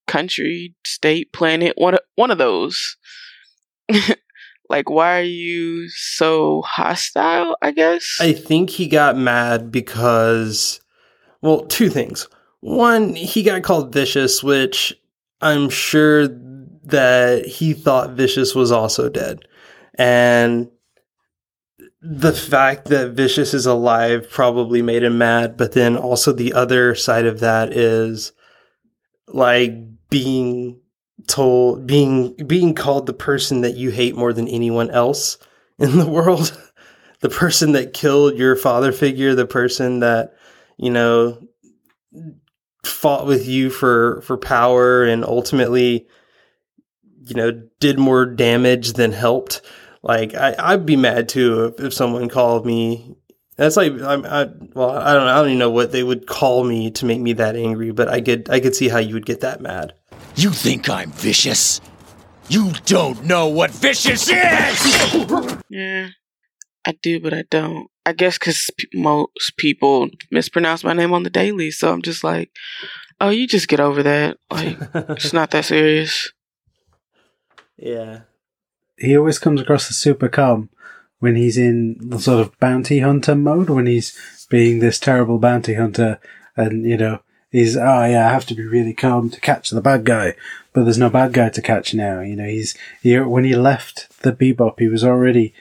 country, 0.10 0.76
state, 0.84 1.32
planet, 1.32 1.74
one 1.78 1.94
of, 1.94 2.00
one 2.16 2.32
of 2.32 2.38
those, 2.38 2.98
like 4.70 4.90
why 4.90 5.20
are 5.20 5.24
you 5.24 5.88
so 5.90 6.62
hostile, 6.66 7.56
I 7.62 7.72
guess? 7.72 8.18
I 8.20 8.34
think 8.34 8.72
he 8.72 8.88
got 8.88 9.16
mad 9.16 9.72
because 9.72 10.82
well, 11.42 11.62
two 11.66 11.90
things. 11.90 12.28
One, 12.62 13.16
he 13.16 13.44
got 13.44 13.64
called 13.64 13.94
vicious, 13.94 14.44
which 14.44 14.94
I'm 15.42 15.70
sure 15.70 16.28
that 16.28 17.46
he 17.46 17.74
thought 17.74 18.12
vicious 18.12 18.54
was 18.54 18.72
also 18.72 19.10
dead. 19.10 19.48
And 19.96 20.70
the 22.02 22.34
fact 22.34 22.86
that 22.86 23.12
Vicious 23.12 23.54
is 23.54 23.66
alive 23.66 24.30
probably 24.30 24.82
made 24.82 25.04
him 25.04 25.18
mad, 25.18 25.58
but 25.58 25.74
then 25.74 25.98
also 25.98 26.32
the 26.32 26.54
other 26.54 26.96
side 26.96 27.26
of 27.26 27.42
that 27.42 27.74
is 27.74 28.32
like 29.34 29.74
being 30.10 30.80
told 31.28 31.86
being 31.86 32.34
being 32.48 32.74
called 32.74 33.06
the 33.06 33.14
person 33.14 33.62
that 33.62 33.76
you 33.76 33.92
hate 33.92 34.16
more 34.16 34.34
than 34.34 34.48
anyone 34.48 34.90
else 34.92 35.38
in 35.80 35.98
the 35.98 36.10
world. 36.10 36.58
the 37.22 37.30
person 37.30 37.74
that 37.74 37.94
killed 37.94 38.38
your 38.38 38.56
father 38.56 38.94
figure, 38.94 39.36
the 39.36 39.46
person 39.46 40.00
that, 40.00 40.34
you 40.78 40.90
know, 40.90 41.38
fought 42.84 43.26
with 43.26 43.46
you 43.48 43.70
for 43.70 44.22
for 44.22 44.38
power 44.38 45.04
and 45.04 45.26
ultimately 45.26 46.08
you 47.26 47.36
know 47.36 47.52
did 47.80 48.00
more 48.00 48.26
damage 48.26 48.94
than 48.94 49.12
helped 49.12 49.62
like 50.02 50.34
I, 50.34 50.56
I'd 50.58 50.86
be 50.86 50.96
mad 50.96 51.30
too 51.30 51.66
if, 51.66 51.86
if 51.86 51.94
someone 51.94 52.30
called 52.30 52.66
me. 52.66 53.16
That's 53.60 53.76
like 53.76 53.92
I'm, 53.92 54.26
I 54.26 54.50
well 54.74 54.92
I 54.92 55.14
don't 55.14 55.28
I 55.28 55.36
don't 55.36 55.48
even 55.48 55.60
know 55.60 55.70
what 55.70 55.92
they 55.92 56.02
would 56.02 56.28
call 56.28 56.64
me 56.64 56.92
to 56.92 57.06
make 57.06 57.20
me 57.20 57.34
that 57.34 57.58
angry, 57.58 57.92
but 57.92 58.08
I 58.08 58.22
could 58.22 58.50
I 58.50 58.62
could 58.62 58.74
see 58.74 58.88
how 58.88 59.00
you 59.00 59.16
would 59.16 59.26
get 59.26 59.42
that 59.42 59.60
mad. 59.60 59.96
You 60.38 60.52
think 60.52 60.90
I'm 60.90 61.12
vicious? 61.12 61.82
You 62.48 62.72
don't 62.86 63.26
know 63.26 63.50
what 63.50 63.72
vicious 63.72 64.30
is! 64.30 65.58
yeah, 65.70 66.08
I 66.86 66.94
do, 67.02 67.20
but 67.20 67.34
I 67.34 67.44
don't. 67.50 67.90
I 68.06 68.14
guess 68.14 68.40
because 68.40 68.72
p- 68.78 68.88
most 68.94 69.58
people 69.58 70.08
mispronounce 70.32 70.86
my 70.86 70.94
name 70.94 71.12
on 71.12 71.24
the 71.24 71.30
daily, 71.30 71.70
so 71.70 71.92
I'm 71.92 72.02
just 72.02 72.24
like, 72.24 72.52
oh, 73.20 73.30
you 73.30 73.46
just 73.46 73.68
get 73.68 73.82
over 73.82 74.02
that. 74.04 74.38
Like, 74.50 74.78
it's 74.94 75.34
not 75.34 75.52
that 75.52 75.66
serious. 75.66 76.32
Yeah. 77.82 78.24
He 78.98 79.18
always 79.18 79.40
comes 79.40 79.62
across 79.62 79.90
as 79.90 79.96
super 79.96 80.28
calm 80.28 80.70
when 81.20 81.36
he's 81.36 81.58
in 81.58 81.98
the 82.10 82.20
sort 82.20 82.40
of 82.40 82.58
bounty 82.60 83.00
hunter 83.00 83.36
mode, 83.36 83.70
when 83.70 83.86
he's 83.86 84.18
being 84.50 84.80
this 84.80 85.00
terrible 85.00 85.38
bounty 85.38 85.76
hunter 85.76 86.20
and, 86.56 86.86
you 86.86 86.98
know, 86.98 87.20
he's, 87.52 87.78
oh 87.78 88.06
yeah, 88.06 88.28
I 88.28 88.32
have 88.32 88.46
to 88.48 88.56
be 88.56 88.66
really 88.66 88.94
calm 88.94 89.30
to 89.30 89.40
catch 89.40 89.70
the 89.70 89.82
bad 89.82 90.06
guy, 90.06 90.36
but 90.74 90.84
there's 90.84 90.98
no 90.98 91.10
bad 91.10 91.34
guy 91.34 91.50
to 91.50 91.62
catch 91.62 91.94
now. 91.94 92.22
You 92.22 92.36
know, 92.36 92.46
he's, 92.46 92.76
he, 93.02 93.18
when 93.20 93.44
he 93.44 93.56
left 93.56 94.22
the 94.22 94.32
bebop, 94.32 94.80
he 94.80 94.88
was 94.88 95.04
already 95.04 95.54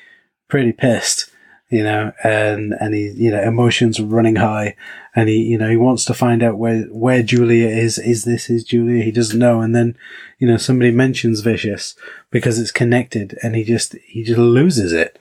pretty 0.48 0.72
pissed, 0.72 1.30
you 1.70 1.82
know, 1.82 2.12
and, 2.22 2.74
and 2.80 2.94
he, 2.94 3.10
you 3.10 3.30
know, 3.30 3.42
emotions 3.42 4.00
running 4.00 4.36
high 4.36 4.76
and 5.14 5.28
he, 5.28 5.42
you 5.42 5.58
know, 5.58 5.68
he 5.68 5.76
wants 5.76 6.04
to 6.06 6.14
find 6.14 6.42
out 6.42 6.56
where, 6.56 6.82
where 6.84 7.22
Julia 7.22 7.66
is. 7.66 7.98
Is 7.98 8.24
this 8.24 8.46
his 8.46 8.64
Julia? 8.64 9.02
He 9.02 9.10
doesn't 9.10 9.38
know. 9.38 9.60
And 9.60 9.74
then, 9.74 9.96
you 10.38 10.46
know, 10.46 10.56
somebody 10.56 10.92
mentions 10.92 11.40
Vicious 11.40 11.96
because 12.30 12.58
it's 12.58 12.70
connected 12.70 13.36
and 13.42 13.56
he 13.56 13.64
just, 13.64 13.96
he 14.06 14.22
just 14.22 14.38
loses 14.38 14.92
it. 14.92 15.18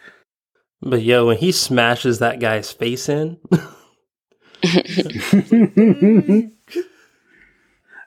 But 0.82 1.02
yo, 1.02 1.26
when 1.28 1.38
he 1.38 1.52
smashes 1.52 2.20
that 2.20 2.40
guy's 2.40 2.72
face 2.72 3.10
in. 3.10 3.40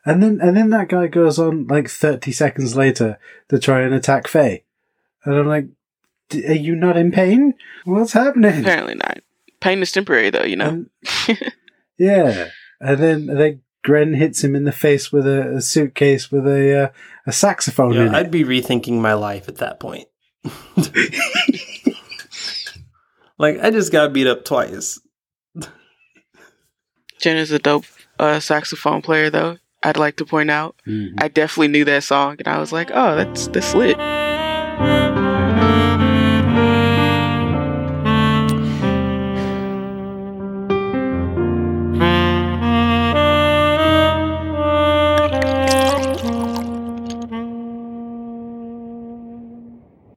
and 0.05 0.23
then 0.23 0.39
and 0.41 0.57
then 0.57 0.71
that 0.71 0.89
guy 0.89 1.07
goes 1.07 1.39
on 1.39 1.67
like 1.67 1.89
30 1.89 2.33
seconds 2.33 2.77
later 2.77 3.19
to 3.49 3.59
try 3.59 3.83
and 3.83 3.95
attack 3.95 4.27
Faye. 4.27 4.65
And 5.25 5.35
I'm 5.37 5.47
like, 5.47 5.67
are 6.35 6.53
you 6.55 6.75
not 6.75 6.97
in 6.97 7.11
pain? 7.13 7.55
What's 7.85 8.13
happening? 8.13 8.61
Apparently 8.61 8.95
not. 8.95 9.19
Pain 9.61 9.81
is 9.83 9.93
temporary 9.93 10.31
though, 10.31 10.45
you 10.45 10.57
know. 10.57 10.69
And, 10.69 10.91
yeah. 11.99 12.49
And 12.81 12.99
then 12.99 13.27
then 13.27 13.63
Gren 13.83 14.15
hits 14.15 14.43
him 14.45 14.55
in 14.55 14.65
the 14.65 14.73
face 14.73 15.13
with 15.13 15.27
a, 15.27 15.57
a 15.57 15.61
suitcase 15.61 16.31
with 16.31 16.47
a 16.47 16.85
uh, 16.85 16.89
a 17.27 17.33
saxophone 17.33 17.93
Yeah, 17.95 18.07
in 18.07 18.15
I'd 18.15 18.27
it. 18.27 18.33
be 18.33 18.45
rethinking 18.45 19.01
my 19.01 19.15
life 19.15 19.49
at 19.49 19.57
that 19.57 19.81
point. 19.81 20.09
like 23.41 23.59
I 23.61 23.71
just 23.71 23.91
got 23.91 24.13
beat 24.13 24.27
up 24.27 24.45
twice. 24.45 25.01
Jen 27.19 27.39
is 27.39 27.51
a 27.51 27.59
dope 27.59 27.85
uh, 28.19 28.39
saxophone 28.39 29.01
player, 29.03 29.31
though. 29.31 29.57
I'd 29.83 29.97
like 29.97 30.17
to 30.17 30.27
point 30.27 30.51
out. 30.51 30.77
Mhm. 30.87 31.15
I 31.19 31.29
definitely 31.29 31.69
knew 31.69 31.87
that 31.87 32.05
song, 32.05 32.37
and 32.39 32.47
I 32.47 32.59
was 32.59 32.71
like, 32.71 32.91
"Oh, 32.93 33.17
that's 33.17 33.49
that's 33.49 33.75
lit." 33.75 33.97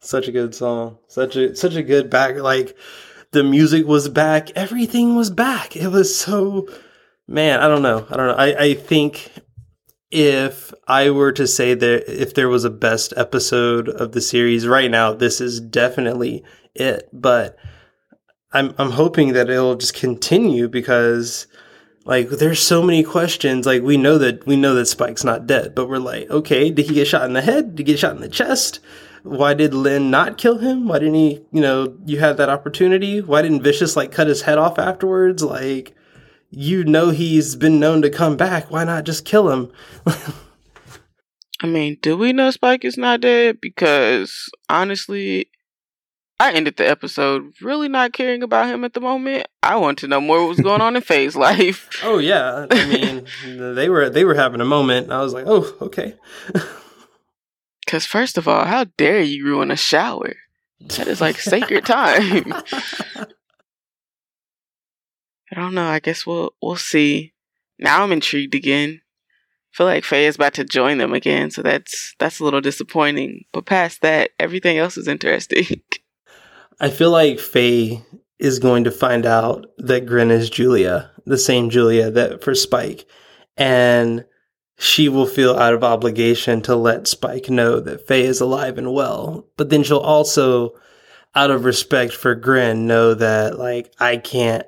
Such 0.02 0.28
a 0.28 0.32
good 0.34 0.54
song. 0.54 0.98
Such 1.08 1.38
a 1.38 1.56
such 1.56 1.76
a 1.76 1.84
good 1.84 2.10
back 2.10 2.36
like 2.36 2.76
the 3.34 3.44
music 3.44 3.86
was 3.86 4.10
back, 4.10 4.52
everything 4.52 5.16
was 5.16 5.30
back. 5.30 5.76
It 5.76 5.90
was 5.90 6.16
so 6.16 6.68
man, 7.28 7.60
I 7.60 7.68
don't 7.68 7.82
know. 7.82 8.06
I 8.10 8.18
don't 8.18 8.28
know. 8.28 8.36
I, 8.36 8.64
I 8.64 8.74
think 8.74 9.32
if 10.12 10.74
I 10.88 11.10
were 11.10 11.32
to 11.34 11.48
say 11.48 11.74
that 11.74 12.22
if 12.22 12.36
there 12.36 12.50
was 12.50 12.64
a 12.64 12.70
best 12.70 13.14
episode 13.18 13.90
of 13.90 14.12
the 14.12 14.22
series 14.22 14.68
right 14.68 14.92
now, 14.92 15.14
this 15.14 15.42
is 15.42 15.60
definitely 15.60 16.44
it. 16.76 17.10
But 17.12 17.58
I'm 18.52 18.76
I'm 18.78 18.92
hoping 18.92 19.34
that 19.34 19.50
it'll 19.50 19.76
just 19.76 19.96
continue 19.96 20.68
because 20.68 21.48
like 22.06 22.30
there's 22.30 22.60
so 22.60 22.84
many 22.84 23.04
questions. 23.04 23.66
Like 23.66 23.82
we 23.82 23.98
know 23.98 24.18
that 24.18 24.46
we 24.46 24.56
know 24.56 24.76
that 24.76 24.86
Spike's 24.86 25.24
not 25.24 25.48
dead, 25.48 25.74
but 25.74 25.90
we're 25.90 25.98
like, 25.98 26.30
okay, 26.30 26.70
did 26.70 26.86
he 26.86 26.94
get 26.94 27.08
shot 27.08 27.26
in 27.26 27.34
the 27.34 27.42
head? 27.42 27.76
Did 27.76 27.80
he 27.80 27.94
get 27.94 28.00
shot 28.00 28.16
in 28.16 28.22
the 28.22 28.30
chest? 28.30 28.80
Why 29.24 29.54
did 29.54 29.74
Lin 29.74 30.12
not 30.12 30.38
kill 30.38 30.60
him? 30.60 30.88
Why 30.88 31.00
didn't 31.00 31.16
he, 31.16 31.42
you 31.52 31.62
know, 31.62 31.98
you 32.06 32.20
had 32.20 32.38
that 32.38 32.50
opportunity? 32.50 33.22
Why 33.22 33.42
didn't 33.42 33.64
Vicious 33.64 33.96
like 33.96 34.12
cut 34.12 34.28
his 34.28 34.44
head 34.44 34.58
off 34.58 34.78
afterwards? 34.78 35.42
Like 35.42 35.96
you 36.56 36.84
know 36.84 37.10
he's 37.10 37.56
been 37.56 37.80
known 37.80 38.02
to 38.04 38.10
come 38.10 38.38
back. 38.38 38.70
Why 38.70 38.84
not 38.84 39.06
just 39.06 39.26
kill 39.26 39.50
him? 39.50 39.72
I 41.62 41.68
mean, 41.68 41.98
do 42.02 42.16
we 42.18 42.34
know 42.34 42.52
Spike 42.52 42.86
is 42.86 42.98
not 42.98 43.22
dead? 43.22 43.60
Because 43.62 44.50
honestly, 44.70 45.50
I 46.40 46.52
ended 46.52 46.78
the 46.78 46.88
episode 46.88 47.54
really 47.62 47.88
not 47.88 48.14
caring 48.14 48.44
about 48.44 48.68
him 48.68 48.84
at 48.84 48.94
the 48.94 49.00
moment. 49.00 49.48
I 49.64 49.78
want 49.78 49.98
to 50.00 50.08
know 50.08 50.22
more 50.22 50.42
what 50.42 50.50
was 50.50 50.60
going 50.60 50.82
on 50.82 50.96
in 50.96 51.02
Faye's 51.04 51.36
life. 51.36 51.90
Oh 52.04 52.20
yeah, 52.20 52.68
I 52.70 52.88
mean 52.88 53.26
they 53.74 53.90
were 53.90 54.10
they 54.10 54.26
were 54.26 54.36
having 54.36 54.62
a 54.62 54.66
moment. 54.66 55.12
I 55.12 55.22
was 55.22 55.34
like, 55.34 55.46
oh 55.48 55.76
okay. 55.82 56.16
Because 57.94 58.08
first 58.08 58.40
of 58.40 58.48
all, 58.48 58.66
how 58.66 58.86
dare 58.98 59.22
you 59.22 59.46
ruin 59.46 59.70
a 59.70 59.76
shower? 59.76 60.34
That 60.80 61.08
is 61.08 61.22
like 61.22 61.38
sacred 61.38 61.86
time. 61.86 62.52
I 63.14 63.28
don't 65.54 65.76
know. 65.76 65.86
I 65.86 66.00
guess 66.00 66.26
we'll 66.26 66.56
we'll 66.60 66.76
see. 66.76 67.34
Now 67.78 68.02
I'm 68.02 68.12
intrigued 68.12 68.56
again. 68.56 69.02
I 69.72 69.78
feel 69.78 69.86
like 69.86 70.06
Faye 70.06 70.26
is 70.26 70.38
about 70.38 70.56
to 70.56 70.64
join 70.64 70.98
them 70.98 71.14
again, 71.14 71.52
so 71.52 71.62
that's 71.62 72.16
that's 72.18 72.40
a 72.40 72.44
little 72.44 72.62
disappointing. 72.62 73.44
But 73.52 73.68
past 73.68 74.02
that, 74.02 74.32
everything 74.40 74.80
else 74.80 74.98
is 74.98 75.08
interesting. 75.08 75.84
I 76.80 76.90
feel 76.90 77.12
like 77.12 77.40
Faye 77.40 78.04
is 78.40 78.58
going 78.58 78.86
to 78.86 78.92
find 78.92 79.28
out 79.28 79.68
that 79.78 80.08
Gren 80.08 80.32
is 80.32 80.50
Julia, 80.50 81.12
the 81.28 81.38
same 81.38 81.70
Julia 81.70 82.10
that 82.10 82.44
for 82.44 82.56
Spike, 82.56 83.06
and 83.56 84.26
she 84.78 85.08
will 85.08 85.28
feel 85.28 85.58
out 85.58 85.74
of 85.74 85.84
obligation 85.84 86.62
to 86.64 86.76
let 86.76 87.08
Spike 87.08 87.50
know 87.50 87.80
that 87.80 88.08
Faye 88.08 88.26
is 88.26 88.42
alive 88.42 88.78
and 88.78 88.94
well. 88.94 89.48
But 89.56 89.70
then 89.70 89.84
she'll 89.84 89.98
also, 89.98 90.72
out 91.36 91.52
of 91.52 91.66
respect 91.66 92.14
for 92.14 92.36
Gren, 92.36 92.88
know 92.88 93.14
that 93.14 93.60
like 93.60 93.94
I 94.00 94.18
can't 94.18 94.66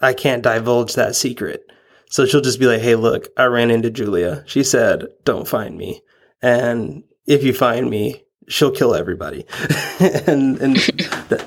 I 0.00 0.12
can't 0.12 0.42
divulge 0.42 0.94
that 0.94 1.16
secret. 1.16 1.64
So 2.10 2.26
she'll 2.26 2.40
just 2.40 2.60
be 2.60 2.66
like, 2.66 2.80
"Hey, 2.80 2.94
look, 2.94 3.28
I 3.36 3.44
ran 3.44 3.70
into 3.70 3.90
Julia. 3.90 4.44
She 4.46 4.62
said, 4.62 5.06
"Don't 5.24 5.48
find 5.48 5.76
me." 5.76 6.02
And 6.42 7.04
if 7.26 7.42
you 7.42 7.52
find 7.52 7.88
me, 7.88 8.24
she'll 8.48 8.70
kill 8.70 8.94
everybody. 8.94 9.46
and 10.00 10.58
and 10.58 10.76
that, 10.76 11.46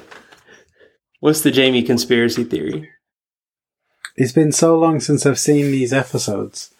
what's 1.20 1.42
the 1.42 1.52
Jamie 1.52 1.84
conspiracy 1.84 2.44
theory? 2.44 2.90
It's 4.16 4.32
been 4.32 4.52
so 4.52 4.78
long 4.78 5.00
since 5.00 5.26
I've 5.26 5.40
seen 5.40 5.66
these 5.66 5.94
episodes 5.94 6.74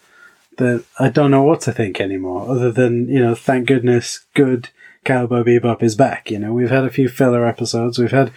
that 0.58 0.84
I 0.98 1.08
don't 1.08 1.30
know 1.30 1.42
what 1.42 1.60
to 1.62 1.72
think 1.72 2.00
anymore, 2.00 2.50
other 2.50 2.70
than, 2.70 3.08
you 3.08 3.20
know, 3.20 3.34
thank 3.34 3.66
goodness 3.66 4.26
good 4.34 4.68
Cowboy 5.04 5.42
Bebop 5.42 5.82
is 5.82 5.94
back. 5.94 6.30
You 6.30 6.38
know, 6.38 6.52
we've 6.52 6.70
had 6.70 6.84
a 6.84 6.90
few 6.90 7.08
filler 7.08 7.46
episodes, 7.46 7.98
we've 7.98 8.10
had 8.10 8.32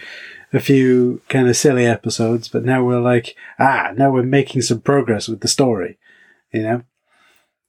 a 0.52 0.60
few 0.60 1.20
kind 1.28 1.48
of 1.48 1.56
silly 1.56 1.86
episodes, 1.86 2.48
but 2.48 2.64
now 2.64 2.84
we're 2.84 3.00
like, 3.00 3.36
ah, 3.58 3.92
now 3.96 4.10
we're 4.10 4.22
making 4.22 4.62
some 4.62 4.80
progress 4.80 5.28
with 5.28 5.40
the 5.40 5.48
story, 5.48 5.98
you 6.52 6.62
know? 6.62 6.82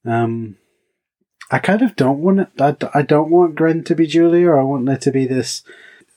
Um, 0.06 0.58
I 1.50 1.60
kind 1.60 1.82
of 1.82 1.96
don't 1.96 2.20
want 2.20 2.42
it, 2.42 2.50
I, 2.60 2.76
I 2.94 3.02
don't 3.02 3.32
want 3.32 3.56
Gren 3.56 3.84
to 3.86 3.96
be 3.96 4.06
Julia, 4.06 4.50
or 4.50 4.60
I 4.60 4.64
want 4.64 4.86
there 4.86 4.98
to 4.98 5.12
be 5.12 5.26
this, 5.26 5.64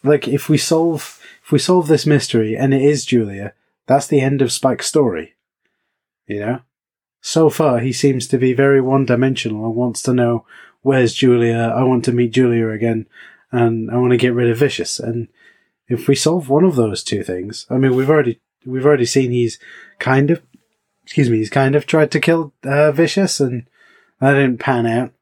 like, 0.02 0.28
if 0.28 0.48
we 0.48 0.58
solve, 0.58 1.20
if 1.44 1.52
we 1.52 1.58
solve 1.58 1.88
this 1.88 2.04
mystery 2.04 2.56
and 2.56 2.74
it 2.74 2.82
is 2.82 3.04
Julia, 3.04 3.54
that's 3.86 4.08
the 4.08 4.20
end 4.20 4.42
of 4.42 4.52
Spike's 4.52 4.86
story, 4.86 5.34
you 6.26 6.40
know? 6.40 6.60
So 7.26 7.50
far, 7.50 7.80
he 7.80 7.92
seems 7.92 8.28
to 8.28 8.38
be 8.38 8.52
very 8.52 8.80
one 8.80 9.04
dimensional 9.04 9.66
and 9.66 9.74
wants 9.74 10.00
to 10.02 10.14
know 10.14 10.46
where's 10.82 11.12
Julia? 11.12 11.74
I 11.76 11.82
want 11.82 12.04
to 12.04 12.12
meet 12.12 12.30
Julia 12.30 12.68
again 12.68 13.08
and 13.50 13.90
I 13.90 13.96
want 13.96 14.12
to 14.12 14.16
get 14.16 14.32
rid 14.32 14.48
of 14.48 14.58
Vicious. 14.58 15.00
And 15.00 15.26
if 15.88 16.06
we 16.06 16.14
solve 16.14 16.48
one 16.48 16.62
of 16.62 16.76
those 16.76 17.02
two 17.02 17.24
things, 17.24 17.66
I 17.68 17.78
mean, 17.78 17.96
we've 17.96 18.08
already, 18.08 18.40
we've 18.64 18.86
already 18.86 19.06
seen 19.06 19.32
he's 19.32 19.58
kind 19.98 20.30
of, 20.30 20.40
excuse 21.02 21.28
me, 21.28 21.38
he's 21.38 21.50
kind 21.50 21.74
of 21.74 21.84
tried 21.84 22.12
to 22.12 22.20
kill 22.20 22.52
uh, 22.62 22.92
Vicious 22.92 23.40
and 23.40 23.66
that 24.20 24.34
didn't 24.34 24.60
pan 24.60 24.86
out. 24.86 25.12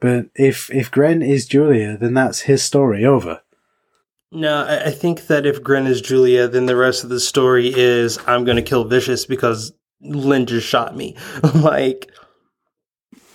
But 0.00 0.26
if, 0.34 0.70
if 0.70 0.90
Gren 0.90 1.22
is 1.22 1.46
Julia, 1.46 1.96
then 1.96 2.12
that's 2.12 2.40
his 2.40 2.62
story 2.62 3.06
over. 3.06 3.40
No, 4.30 4.66
I, 4.66 4.88
I 4.88 4.90
think 4.90 5.28
that 5.28 5.46
if 5.46 5.62
Gren 5.62 5.86
is 5.86 6.02
Julia, 6.02 6.46
then 6.46 6.66
the 6.66 6.76
rest 6.76 7.04
of 7.04 7.08
the 7.08 7.18
story 7.18 7.72
is 7.74 8.18
I'm 8.26 8.44
going 8.44 8.56
to 8.56 8.62
kill 8.62 8.84
Vicious 8.84 9.24
because 9.24 9.72
Lin 10.00 10.46
just 10.46 10.66
shot 10.66 10.96
me. 10.96 11.16
like, 11.54 12.10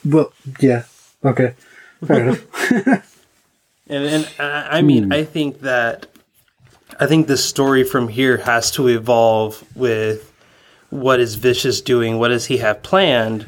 well, 0.05 0.31
yeah, 0.59 0.83
okay, 1.23 1.55
fair 2.05 2.21
enough. 2.21 2.71
and 3.87 4.05
and 4.05 4.29
I, 4.39 4.77
I 4.77 4.81
mean, 4.81 5.11
I 5.11 5.23
think 5.23 5.61
that 5.61 6.07
I 6.99 7.07
think 7.07 7.27
the 7.27 7.37
story 7.37 7.83
from 7.83 8.07
here 8.07 8.37
has 8.37 8.71
to 8.71 8.87
evolve 8.87 9.63
with 9.75 10.31
what 10.89 11.19
is 11.19 11.35
Vicious 11.35 11.81
doing, 11.81 12.19
what 12.19 12.27
does 12.29 12.45
he 12.45 12.57
have 12.57 12.83
planned, 12.83 13.45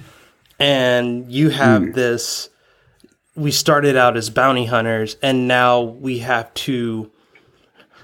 and 0.59 1.31
you 1.31 1.49
have 1.49 1.81
mm. 1.81 1.93
this. 1.93 2.49
We 3.35 3.51
started 3.51 3.97
out 3.97 4.15
as 4.15 4.29
bounty 4.29 4.65
hunters, 4.65 5.17
and 5.21 5.45
now 5.47 5.81
we 5.81 6.19
have 6.19 6.53
to 6.53 7.11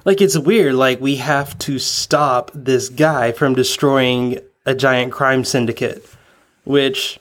like 0.05 0.21
it's 0.21 0.37
weird 0.37 0.75
like 0.75 0.99
we 0.99 1.17
have 1.17 1.57
to 1.59 1.79
stop 1.79 2.51
this 2.53 2.89
guy 2.89 3.31
from 3.31 3.55
destroying 3.55 4.39
a 4.65 4.75
giant 4.75 5.11
crime 5.11 5.43
syndicate, 5.43 6.05
which 6.63 7.19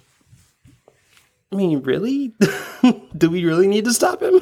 I 1.53 1.57
mean, 1.57 1.83
really? 1.83 2.33
Do 3.16 3.31
we 3.31 3.44
really 3.44 3.66
need 3.66 3.85
to 3.85 3.92
stop 3.92 4.22
him? 4.22 4.40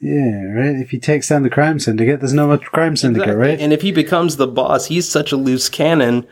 Yeah, 0.00 0.44
right. 0.54 0.76
If 0.76 0.90
he 0.90 0.98
takes 0.98 1.28
down 1.28 1.42
the 1.42 1.50
crime 1.50 1.78
syndicate, 1.78 2.20
there's 2.20 2.32
no 2.32 2.48
much 2.48 2.64
crime 2.64 2.96
syndicate, 2.96 3.28
exactly. 3.28 3.48
right? 3.48 3.60
And 3.60 3.72
if 3.72 3.82
he 3.82 3.92
becomes 3.92 4.36
the 4.36 4.48
boss, 4.48 4.86
he's 4.86 5.08
such 5.08 5.30
a 5.30 5.36
loose 5.36 5.68
cannon. 5.68 6.26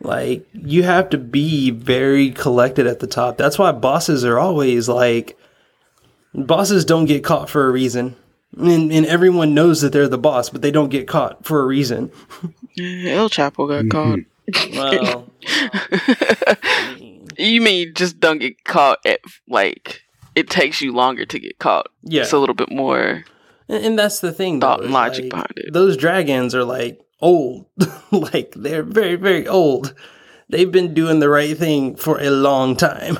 Like 0.00 0.46
you 0.52 0.82
have 0.82 1.08
to 1.10 1.18
be 1.18 1.70
very 1.70 2.30
collected 2.30 2.86
at 2.86 3.00
the 3.00 3.06
top. 3.06 3.38
That's 3.38 3.58
why 3.58 3.72
bosses 3.72 4.24
are 4.24 4.38
always 4.38 4.88
like 4.88 5.38
bosses 6.34 6.84
don't 6.84 7.06
get 7.06 7.24
caught 7.24 7.48
for 7.48 7.66
a 7.66 7.70
reason. 7.70 8.14
And, 8.56 8.92
and 8.92 9.06
everyone 9.06 9.54
knows 9.54 9.80
that 9.80 9.92
they're 9.92 10.06
the 10.06 10.18
boss, 10.18 10.50
but 10.50 10.62
they 10.62 10.70
don't 10.70 10.90
get 10.90 11.08
caught 11.08 11.44
for 11.44 11.60
a 11.60 11.66
reason. 11.66 12.12
El 12.78 13.28
Chapo 13.30 13.68
got 13.68 13.84
mm-hmm. 13.84 13.88
caught. 13.90 14.20
Well, 14.74 15.30
you 17.38 17.60
mean 17.60 17.94
just 17.94 18.20
don't 18.20 18.38
get 18.38 18.64
caught 18.64 18.98
at 19.06 19.20
like 19.48 20.02
it 20.34 20.50
takes 20.50 20.80
you 20.80 20.92
longer 20.92 21.24
to 21.26 21.38
get 21.38 21.58
caught? 21.58 21.86
Yeah, 22.02 22.22
it's 22.22 22.32
a 22.32 22.38
little 22.38 22.54
bit 22.54 22.70
more. 22.70 23.24
And, 23.68 23.84
and 23.84 23.98
that's 23.98 24.20
the 24.20 24.32
thing. 24.32 24.60
Thought 24.60 24.80
though, 24.80 24.84
and 24.84 24.92
logic 24.92 25.24
like, 25.24 25.30
behind 25.30 25.52
it. 25.56 25.72
Those 25.72 25.96
dragons 25.96 26.54
are 26.54 26.64
like 26.64 27.00
old, 27.20 27.66
like 28.10 28.52
they're 28.56 28.82
very 28.82 29.16
very 29.16 29.46
old. 29.46 29.94
They've 30.48 30.70
been 30.70 30.94
doing 30.94 31.20
the 31.20 31.30
right 31.30 31.56
thing 31.56 31.96
for 31.96 32.20
a 32.20 32.30
long 32.30 32.76
time. 32.76 33.18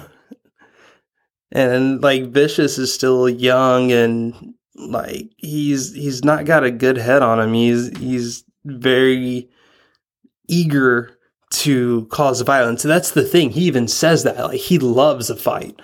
And 1.50 2.02
like 2.02 2.24
Vicious 2.24 2.78
is 2.78 2.92
still 2.92 3.28
young 3.28 3.92
and 3.92 4.54
like 4.74 5.30
he's 5.36 5.94
he's 5.94 6.24
not 6.24 6.44
got 6.44 6.64
a 6.64 6.70
good 6.70 6.96
head 6.96 7.22
on 7.22 7.40
him. 7.40 7.54
He's 7.54 7.96
he's 7.96 8.44
very 8.64 9.48
eager 10.48 11.18
to 11.50 12.06
cause 12.06 12.40
violence. 12.40 12.84
And 12.84 12.90
that's 12.90 13.12
the 13.12 13.22
thing. 13.24 13.50
He 13.50 13.62
even 13.62 13.88
says 13.88 14.24
that 14.24 14.38
like 14.38 14.60
he 14.60 14.78
loves 14.78 15.30
a 15.30 15.36
fight. 15.36 15.80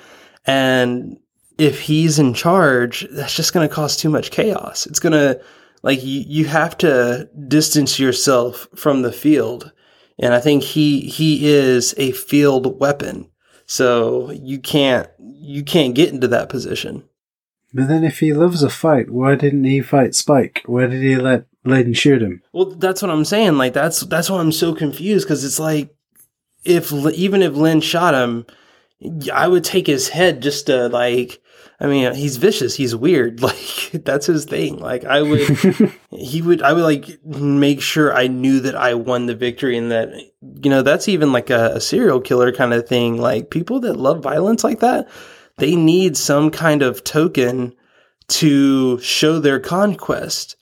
And 0.46 1.18
if 1.58 1.80
he's 1.80 2.18
in 2.18 2.34
charge, 2.34 3.06
that's 3.10 3.36
just 3.36 3.52
going 3.52 3.68
to 3.68 3.74
cause 3.74 3.96
too 3.96 4.10
much 4.10 4.30
chaos. 4.30 4.86
It's 4.86 5.00
going 5.00 5.12
to 5.12 5.40
like 5.82 6.02
you 6.02 6.24
you 6.26 6.44
have 6.46 6.76
to 6.78 7.28
distance 7.48 7.98
yourself 7.98 8.68
from 8.74 9.02
the 9.02 9.12
field. 9.12 9.72
And 10.18 10.34
I 10.34 10.40
think 10.40 10.62
he 10.62 11.00
he 11.00 11.46
is 11.48 11.94
a 11.96 12.12
field 12.12 12.80
weapon. 12.80 13.30
So 13.66 14.30
you 14.32 14.58
can't 14.58 15.08
you 15.18 15.62
can't 15.62 15.94
get 15.94 16.12
into 16.12 16.28
that 16.28 16.48
position. 16.48 17.04
But 17.72 17.86
then, 17.86 18.02
if 18.02 18.18
he 18.18 18.32
loves 18.32 18.62
a 18.62 18.70
fight, 18.70 19.10
why 19.10 19.36
didn't 19.36 19.64
he 19.64 19.80
fight 19.80 20.14
Spike? 20.14 20.62
Why 20.66 20.86
did 20.86 21.02
he 21.02 21.16
let 21.16 21.44
Lin 21.64 21.92
shoot 21.92 22.22
him? 22.22 22.42
Well, 22.52 22.66
that's 22.66 23.02
what 23.02 23.10
I'm 23.10 23.24
saying. 23.24 23.58
Like 23.58 23.72
that's 23.72 24.00
that's 24.00 24.30
why 24.30 24.38
I'm 24.38 24.52
so 24.52 24.74
confused 24.74 25.26
because 25.26 25.44
it's 25.44 25.58
like 25.58 25.94
if 26.64 26.92
even 26.92 27.42
if 27.42 27.54
Lin 27.54 27.80
shot 27.80 28.14
him, 28.14 28.46
I 29.32 29.48
would 29.48 29.64
take 29.64 29.86
his 29.86 30.08
head 30.08 30.42
just 30.42 30.66
to 30.66 30.88
like. 30.88 31.40
I 31.82 31.86
mean, 31.86 32.14
he's 32.14 32.36
vicious. 32.36 32.74
He's 32.74 32.94
weird. 32.94 33.40
Like 33.92 34.04
that's 34.04 34.26
his 34.26 34.44
thing. 34.44 34.78
Like 34.78 35.04
I 35.06 35.22
would, 35.22 35.40
he 36.10 36.42
would. 36.42 36.60
I 36.60 36.74
would 36.74 36.84
like 36.84 37.24
make 37.24 37.80
sure 37.80 38.14
I 38.14 38.26
knew 38.26 38.60
that 38.60 38.76
I 38.76 38.94
won 38.94 39.26
the 39.26 39.34
victory, 39.34 39.78
and 39.78 39.90
that 39.90 40.10
you 40.14 40.70
know 40.70 40.82
that's 40.82 41.08
even 41.08 41.32
like 41.32 41.48
a, 41.48 41.76
a 41.76 41.80
serial 41.80 42.20
killer 42.20 42.52
kind 42.52 42.74
of 42.74 42.86
thing. 42.86 43.16
Like 43.16 43.50
people 43.50 43.80
that 43.80 43.96
love 43.96 44.22
violence 44.22 44.62
like 44.62 44.80
that 44.80 45.08
they 45.60 45.76
need 45.76 46.16
some 46.16 46.50
kind 46.50 46.82
of 46.82 47.04
token 47.04 47.74
to 48.28 48.98
show 49.00 49.38
their 49.38 49.60
conquest. 49.60 50.56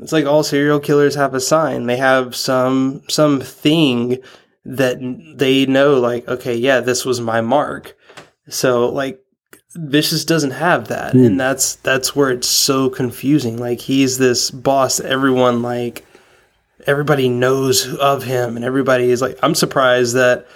It's 0.00 0.12
like 0.12 0.26
all 0.26 0.42
serial 0.42 0.80
killers 0.80 1.14
have 1.14 1.34
a 1.34 1.40
sign. 1.40 1.86
They 1.86 1.96
have 1.96 2.34
some 2.34 3.02
some 3.08 3.40
thing 3.40 4.18
that 4.64 4.98
they 5.36 5.66
know 5.66 5.98
like 5.98 6.26
okay, 6.28 6.56
yeah, 6.56 6.80
this 6.80 7.04
was 7.04 7.20
my 7.20 7.40
mark. 7.40 7.96
So 8.48 8.88
like 8.88 9.20
Vicious 9.74 10.26
doesn't 10.26 10.50
have 10.50 10.88
that 10.88 11.14
mm. 11.14 11.24
and 11.26 11.40
that's 11.40 11.76
that's 11.76 12.14
where 12.14 12.30
it's 12.30 12.48
so 12.48 12.90
confusing. 12.90 13.56
Like 13.56 13.80
he's 13.80 14.18
this 14.18 14.50
boss 14.50 15.00
everyone 15.00 15.62
like 15.62 16.04
everybody 16.86 17.28
knows 17.28 17.94
of 17.96 18.24
him 18.24 18.56
and 18.56 18.64
everybody 18.64 19.10
is 19.10 19.22
like 19.22 19.38
I'm 19.42 19.54
surprised 19.54 20.14
that 20.14 20.46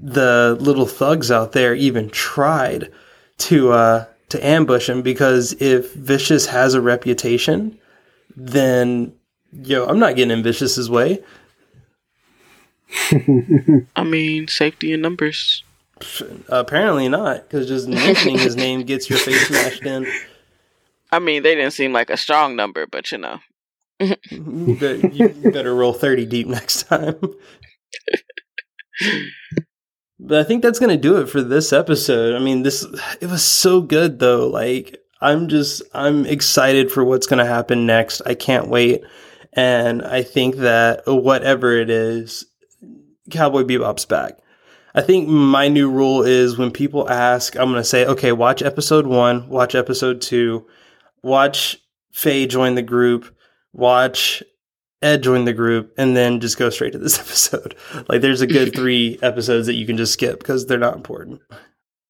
the 0.00 0.56
little 0.60 0.86
thugs 0.86 1.30
out 1.30 1.52
there 1.52 1.74
even 1.74 2.10
tried 2.10 2.90
to 3.38 3.72
uh, 3.72 4.04
to 4.30 4.46
ambush 4.46 4.88
him 4.88 5.02
because 5.02 5.52
if 5.60 5.92
Vicious 5.94 6.46
has 6.46 6.74
a 6.74 6.80
reputation, 6.80 7.78
then 8.36 9.12
yo, 9.52 9.86
I'm 9.86 9.98
not 9.98 10.16
getting 10.16 10.36
in 10.36 10.42
Vicious's 10.42 10.90
way. 10.90 11.22
I 13.96 14.04
mean, 14.04 14.48
safety 14.48 14.92
in 14.92 15.00
numbers. 15.00 15.64
Apparently 16.48 17.08
not, 17.08 17.42
because 17.42 17.68
just 17.68 17.88
mentioning 17.88 18.38
his 18.38 18.56
name 18.64 18.82
gets 18.82 19.10
your 19.10 19.18
face 19.18 19.48
smashed 19.48 19.84
in. 19.84 20.06
I 21.12 21.18
mean, 21.18 21.42
they 21.42 21.54
didn't 21.54 21.72
seem 21.72 21.92
like 21.92 22.10
a 22.10 22.16
strong 22.16 22.56
number, 22.56 22.86
but 22.86 23.12
you 23.12 23.18
know. 23.18 23.40
You 23.98 24.76
better, 24.80 25.08
you 25.08 25.28
better 25.52 25.74
roll 25.74 25.92
30 25.92 26.24
deep 26.26 26.46
next 26.46 26.84
time. 26.84 27.18
but 30.18 30.38
I 30.38 30.44
think 30.44 30.62
that's 30.62 30.78
going 30.78 30.90
to 30.90 30.96
do 30.96 31.18
it 31.18 31.28
for 31.28 31.42
this 31.42 31.70
episode. 31.72 32.34
I 32.34 32.38
mean, 32.38 32.62
this 32.62 32.86
it 33.20 33.26
was 33.26 33.44
so 33.44 33.82
good 33.82 34.18
though. 34.18 34.48
Like 34.48 34.96
I'm 35.20 35.48
just 35.48 35.82
I'm 35.92 36.26
excited 36.26 36.90
for 36.90 37.04
what's 37.04 37.26
going 37.26 37.44
to 37.44 37.50
happen 37.50 37.86
next. 37.86 38.22
I 38.24 38.34
can't 38.34 38.68
wait. 38.68 39.02
And 39.52 40.02
I 40.02 40.22
think 40.22 40.56
that 40.56 41.02
whatever 41.06 41.72
it 41.72 41.90
is, 41.90 42.46
Cowboy 43.30 43.64
Bebop's 43.64 44.04
back. 44.04 44.38
I 44.94 45.02
think 45.02 45.28
my 45.28 45.68
new 45.68 45.90
rule 45.90 46.22
is 46.22 46.58
when 46.58 46.70
people 46.70 47.08
ask, 47.08 47.56
I'm 47.56 47.70
going 47.70 47.76
to 47.76 47.84
say, 47.84 48.06
okay, 48.06 48.32
watch 48.32 48.62
episode 48.62 49.06
one, 49.06 49.48
watch 49.48 49.74
episode 49.74 50.20
two, 50.20 50.66
watch 51.22 51.78
Faye 52.12 52.46
join 52.46 52.74
the 52.74 52.82
group, 52.82 53.32
watch 53.72 54.42
Ed 55.00 55.22
join 55.22 55.44
the 55.44 55.52
group, 55.52 55.94
and 55.96 56.16
then 56.16 56.40
just 56.40 56.58
go 56.58 56.70
straight 56.70 56.92
to 56.92 56.98
this 56.98 57.18
episode. 57.20 57.76
Like, 58.08 58.20
there's 58.20 58.40
a 58.40 58.48
good 58.48 58.74
three 58.74 59.18
episodes 59.22 59.66
that 59.68 59.74
you 59.74 59.86
can 59.86 59.96
just 59.96 60.12
skip 60.12 60.40
because 60.40 60.66
they're 60.66 60.78
not 60.78 60.96
important. 60.96 61.40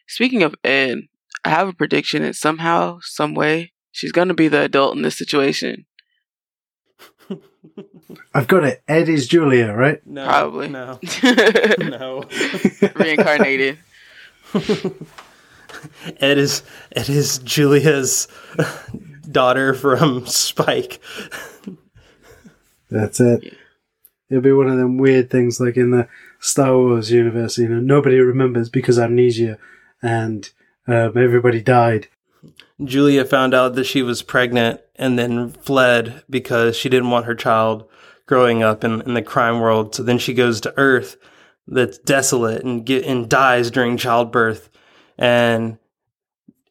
Speaking 0.09 0.43
of 0.43 0.55
Ed, 0.65 1.01
I 1.45 1.51
have 1.51 1.69
a 1.69 1.73
prediction 1.73 2.23
that 2.23 2.37
somehow, 2.37 2.99
some 3.03 3.35
way, 3.35 3.73
she's 3.91 4.13
gonna 4.13 4.35
be 4.35 4.49
the 4.49 4.63
adult 4.63 4.97
in 4.97 5.03
this 5.03 5.19
situation. 5.19 5.87
I've 8.35 8.49
got 8.49 8.65
it. 8.65 8.83
Ed 8.89 9.09
is 9.09 9.27
Julia, 9.27 9.73
right? 9.73 10.05
No, 10.07 10.25
Probably. 10.27 10.69
No. 10.69 10.99
no. 11.79 12.25
Reincarnated. 12.95 13.79
Ed 16.19 16.39
is 16.39 16.63
Ed 16.93 17.09
is 17.09 17.39
Julia's 17.39 18.29
daughter 19.31 19.75
from 19.75 20.27
Spike. 20.27 21.01
That's 22.91 23.21
it. 23.21 23.57
It'll 24.29 24.43
be 24.43 24.53
one 24.53 24.69
of 24.69 24.77
them 24.77 24.99
weird 24.99 25.31
things 25.31 25.61
like 25.61 25.77
in 25.77 25.91
the 25.91 26.09
Star 26.41 26.77
Wars 26.77 27.11
universe, 27.11 27.59
you 27.59 27.69
know, 27.69 27.81
nobody 27.81 28.19
remembers 28.19 28.69
because 28.69 28.99
amnesia 28.99 29.59
and 30.03 30.51
um, 30.93 31.17
everybody 31.17 31.61
died. 31.61 32.09
Julia 32.83 33.25
found 33.25 33.55
out 33.55 33.75
that 33.75 33.85
she 33.85 34.03
was 34.03 34.23
pregnant 34.23 34.81
and 34.97 35.19
then 35.19 35.51
fled 35.51 36.25
because 36.31 36.77
she 36.77 36.89
didn't 36.89 37.11
want 37.11 37.27
her 37.27 37.35
child 37.35 37.89
growing 38.27 38.63
up 38.63 38.85
in, 38.85 39.03
in 39.03 39.15
the 39.15 39.23
crime 39.23 39.61
world. 39.61 39.95
So 39.95 40.03
then 40.03 40.19
she 40.19 40.35
goes 40.35 40.61
to 40.63 40.75
Earth 40.79 41.17
that's 41.67 41.99
desolate 41.99 42.65
and 42.65 42.85
get 42.85 43.05
and 43.05 43.29
dies 43.29 43.71
during 43.71 43.97
childbirth. 43.97 44.71
And 45.19 45.79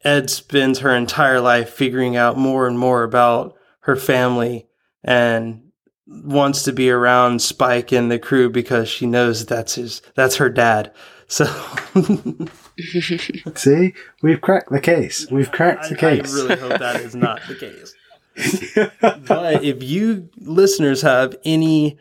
Ed 0.04 0.30
spends 0.30 0.80
her 0.80 0.96
entire 0.96 1.42
life 1.42 1.70
figuring 1.70 2.16
out 2.16 2.38
more 2.38 2.68
and 2.68 2.80
more 2.80 3.04
about 3.04 3.56
her 3.82 3.96
family 3.96 4.68
and 5.04 5.72
wants 6.08 6.64
to 6.64 6.74
be 6.74 6.90
around 6.90 7.42
Spike 7.42 7.92
and 7.92 8.12
the 8.12 8.20
crew 8.20 8.50
because 8.50 8.90
she 8.90 9.06
knows 9.06 9.46
that's 9.46 9.76
his 9.76 10.02
that's 10.16 10.38
her 10.38 10.50
dad. 10.50 10.94
So 11.28 11.46
See, 13.56 13.94
we've 14.22 14.42
cracked 14.42 14.70
the 14.72 14.80
case. 14.80 15.30
We've 15.30 15.52
cracked 15.52 15.90
the 15.90 15.96
I, 15.96 16.00
case. 16.00 16.34
I 16.34 16.36
really 16.36 16.56
hope 16.56 16.80
that 16.80 17.02
is 17.02 17.16
not 17.16 17.42
the 17.48 17.56
case. 17.56 17.96
but 19.28 19.64
if 19.64 19.84
you 19.84 20.30
listeners 20.38 21.02
have 21.02 21.36
any 21.44 21.98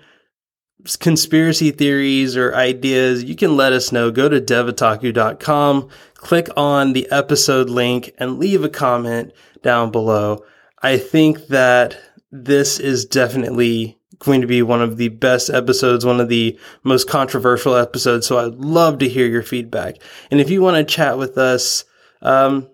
conspiracy 1.00 1.70
theories 1.70 2.36
or 2.36 2.54
ideas, 2.54 3.24
you 3.24 3.34
can 3.34 3.56
let 3.56 3.72
us 3.72 3.92
know. 3.92 4.10
Go 4.10 4.28
to 4.28 4.40
devataku.com, 4.40 5.88
click 6.14 6.48
on 6.56 6.92
the 6.92 7.10
episode 7.10 7.68
link, 7.68 8.14
and 8.18 8.38
leave 8.38 8.62
a 8.62 8.68
comment 8.68 9.32
down 9.62 9.90
below. 9.90 10.44
I 10.82 10.96
think 10.96 11.48
that 11.48 11.98
this 12.30 12.78
is 12.78 13.04
definitely 13.04 13.97
going 14.18 14.40
to 14.40 14.46
be 14.46 14.62
one 14.62 14.82
of 14.82 14.96
the 14.96 15.08
best 15.08 15.50
episodes, 15.50 16.04
one 16.04 16.20
of 16.20 16.28
the 16.28 16.58
most 16.82 17.08
controversial 17.08 17.76
episodes. 17.76 18.26
So 18.26 18.38
I'd 18.38 18.54
love 18.54 18.98
to 18.98 19.08
hear 19.08 19.26
your 19.26 19.42
feedback. 19.42 19.96
And 20.30 20.40
if 20.40 20.50
you 20.50 20.60
want 20.60 20.76
to 20.76 20.94
chat 20.94 21.18
with 21.18 21.38
us, 21.38 21.84
um, 22.22 22.68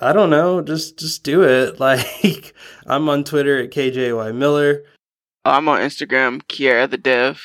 I 0.00 0.12
don't 0.12 0.30
know, 0.30 0.62
just 0.62 0.98
just 0.98 1.22
do 1.22 1.42
it. 1.42 1.78
Like 1.80 2.54
I'm 2.86 3.08
on 3.08 3.24
Twitter 3.24 3.58
at 3.58 3.70
KJY 3.70 4.34
Miller. 4.34 4.84
I'm 5.44 5.68
on 5.68 5.80
Instagram, 5.80 6.42
Kiera 6.42 6.88
the 6.88 6.98
Dev. 6.98 7.42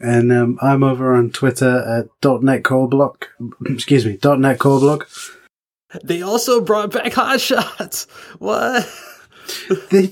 And 0.00 0.30
um, 0.30 0.58
I'm 0.62 0.84
over 0.84 1.14
on 1.14 1.30
Twitter 1.30 2.06
at 2.22 2.42
.NET 2.42 2.62
Core 2.62 2.88
Blog. 2.88 3.24
Excuse 3.66 4.06
me, 4.06 4.18
.NET 4.22 4.58
Core 4.58 4.78
Blog. 4.78 5.04
They 6.04 6.22
also 6.22 6.60
brought 6.60 6.92
back 6.92 7.14
Hot 7.14 7.40
Shots. 7.40 8.04
What? 8.38 8.88
They, 9.90 10.06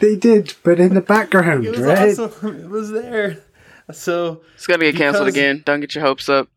they 0.00 0.16
did, 0.16 0.54
but 0.62 0.80
in 0.80 0.94
the 0.94 1.00
background, 1.00 1.66
It 1.66 1.70
was 1.72 1.80
right? 1.80 2.18
awesome. 2.18 2.60
It 2.60 2.68
was 2.68 2.90
there. 2.90 3.38
So 3.92 4.40
It's 4.54 4.66
gonna 4.66 4.84
get 4.84 4.96
canceled 4.96 5.26
Because- 5.26 5.36
again. 5.38 5.62
Don't 5.64 5.80
get 5.80 5.94
your 5.94 6.04
hopes 6.04 6.28
up. 6.28 6.48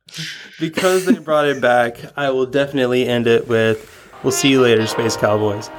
because 0.59 1.05
they 1.05 1.17
brought 1.19 1.45
it 1.47 1.61
back, 1.61 1.97
I 2.17 2.29
will 2.29 2.45
definitely 2.45 3.07
end 3.07 3.27
it 3.27 3.47
with 3.47 3.93
we'll 4.23 4.31
see 4.31 4.49
you 4.49 4.61
later, 4.61 4.87
Space 4.87 5.17
Cowboys. 5.17 5.69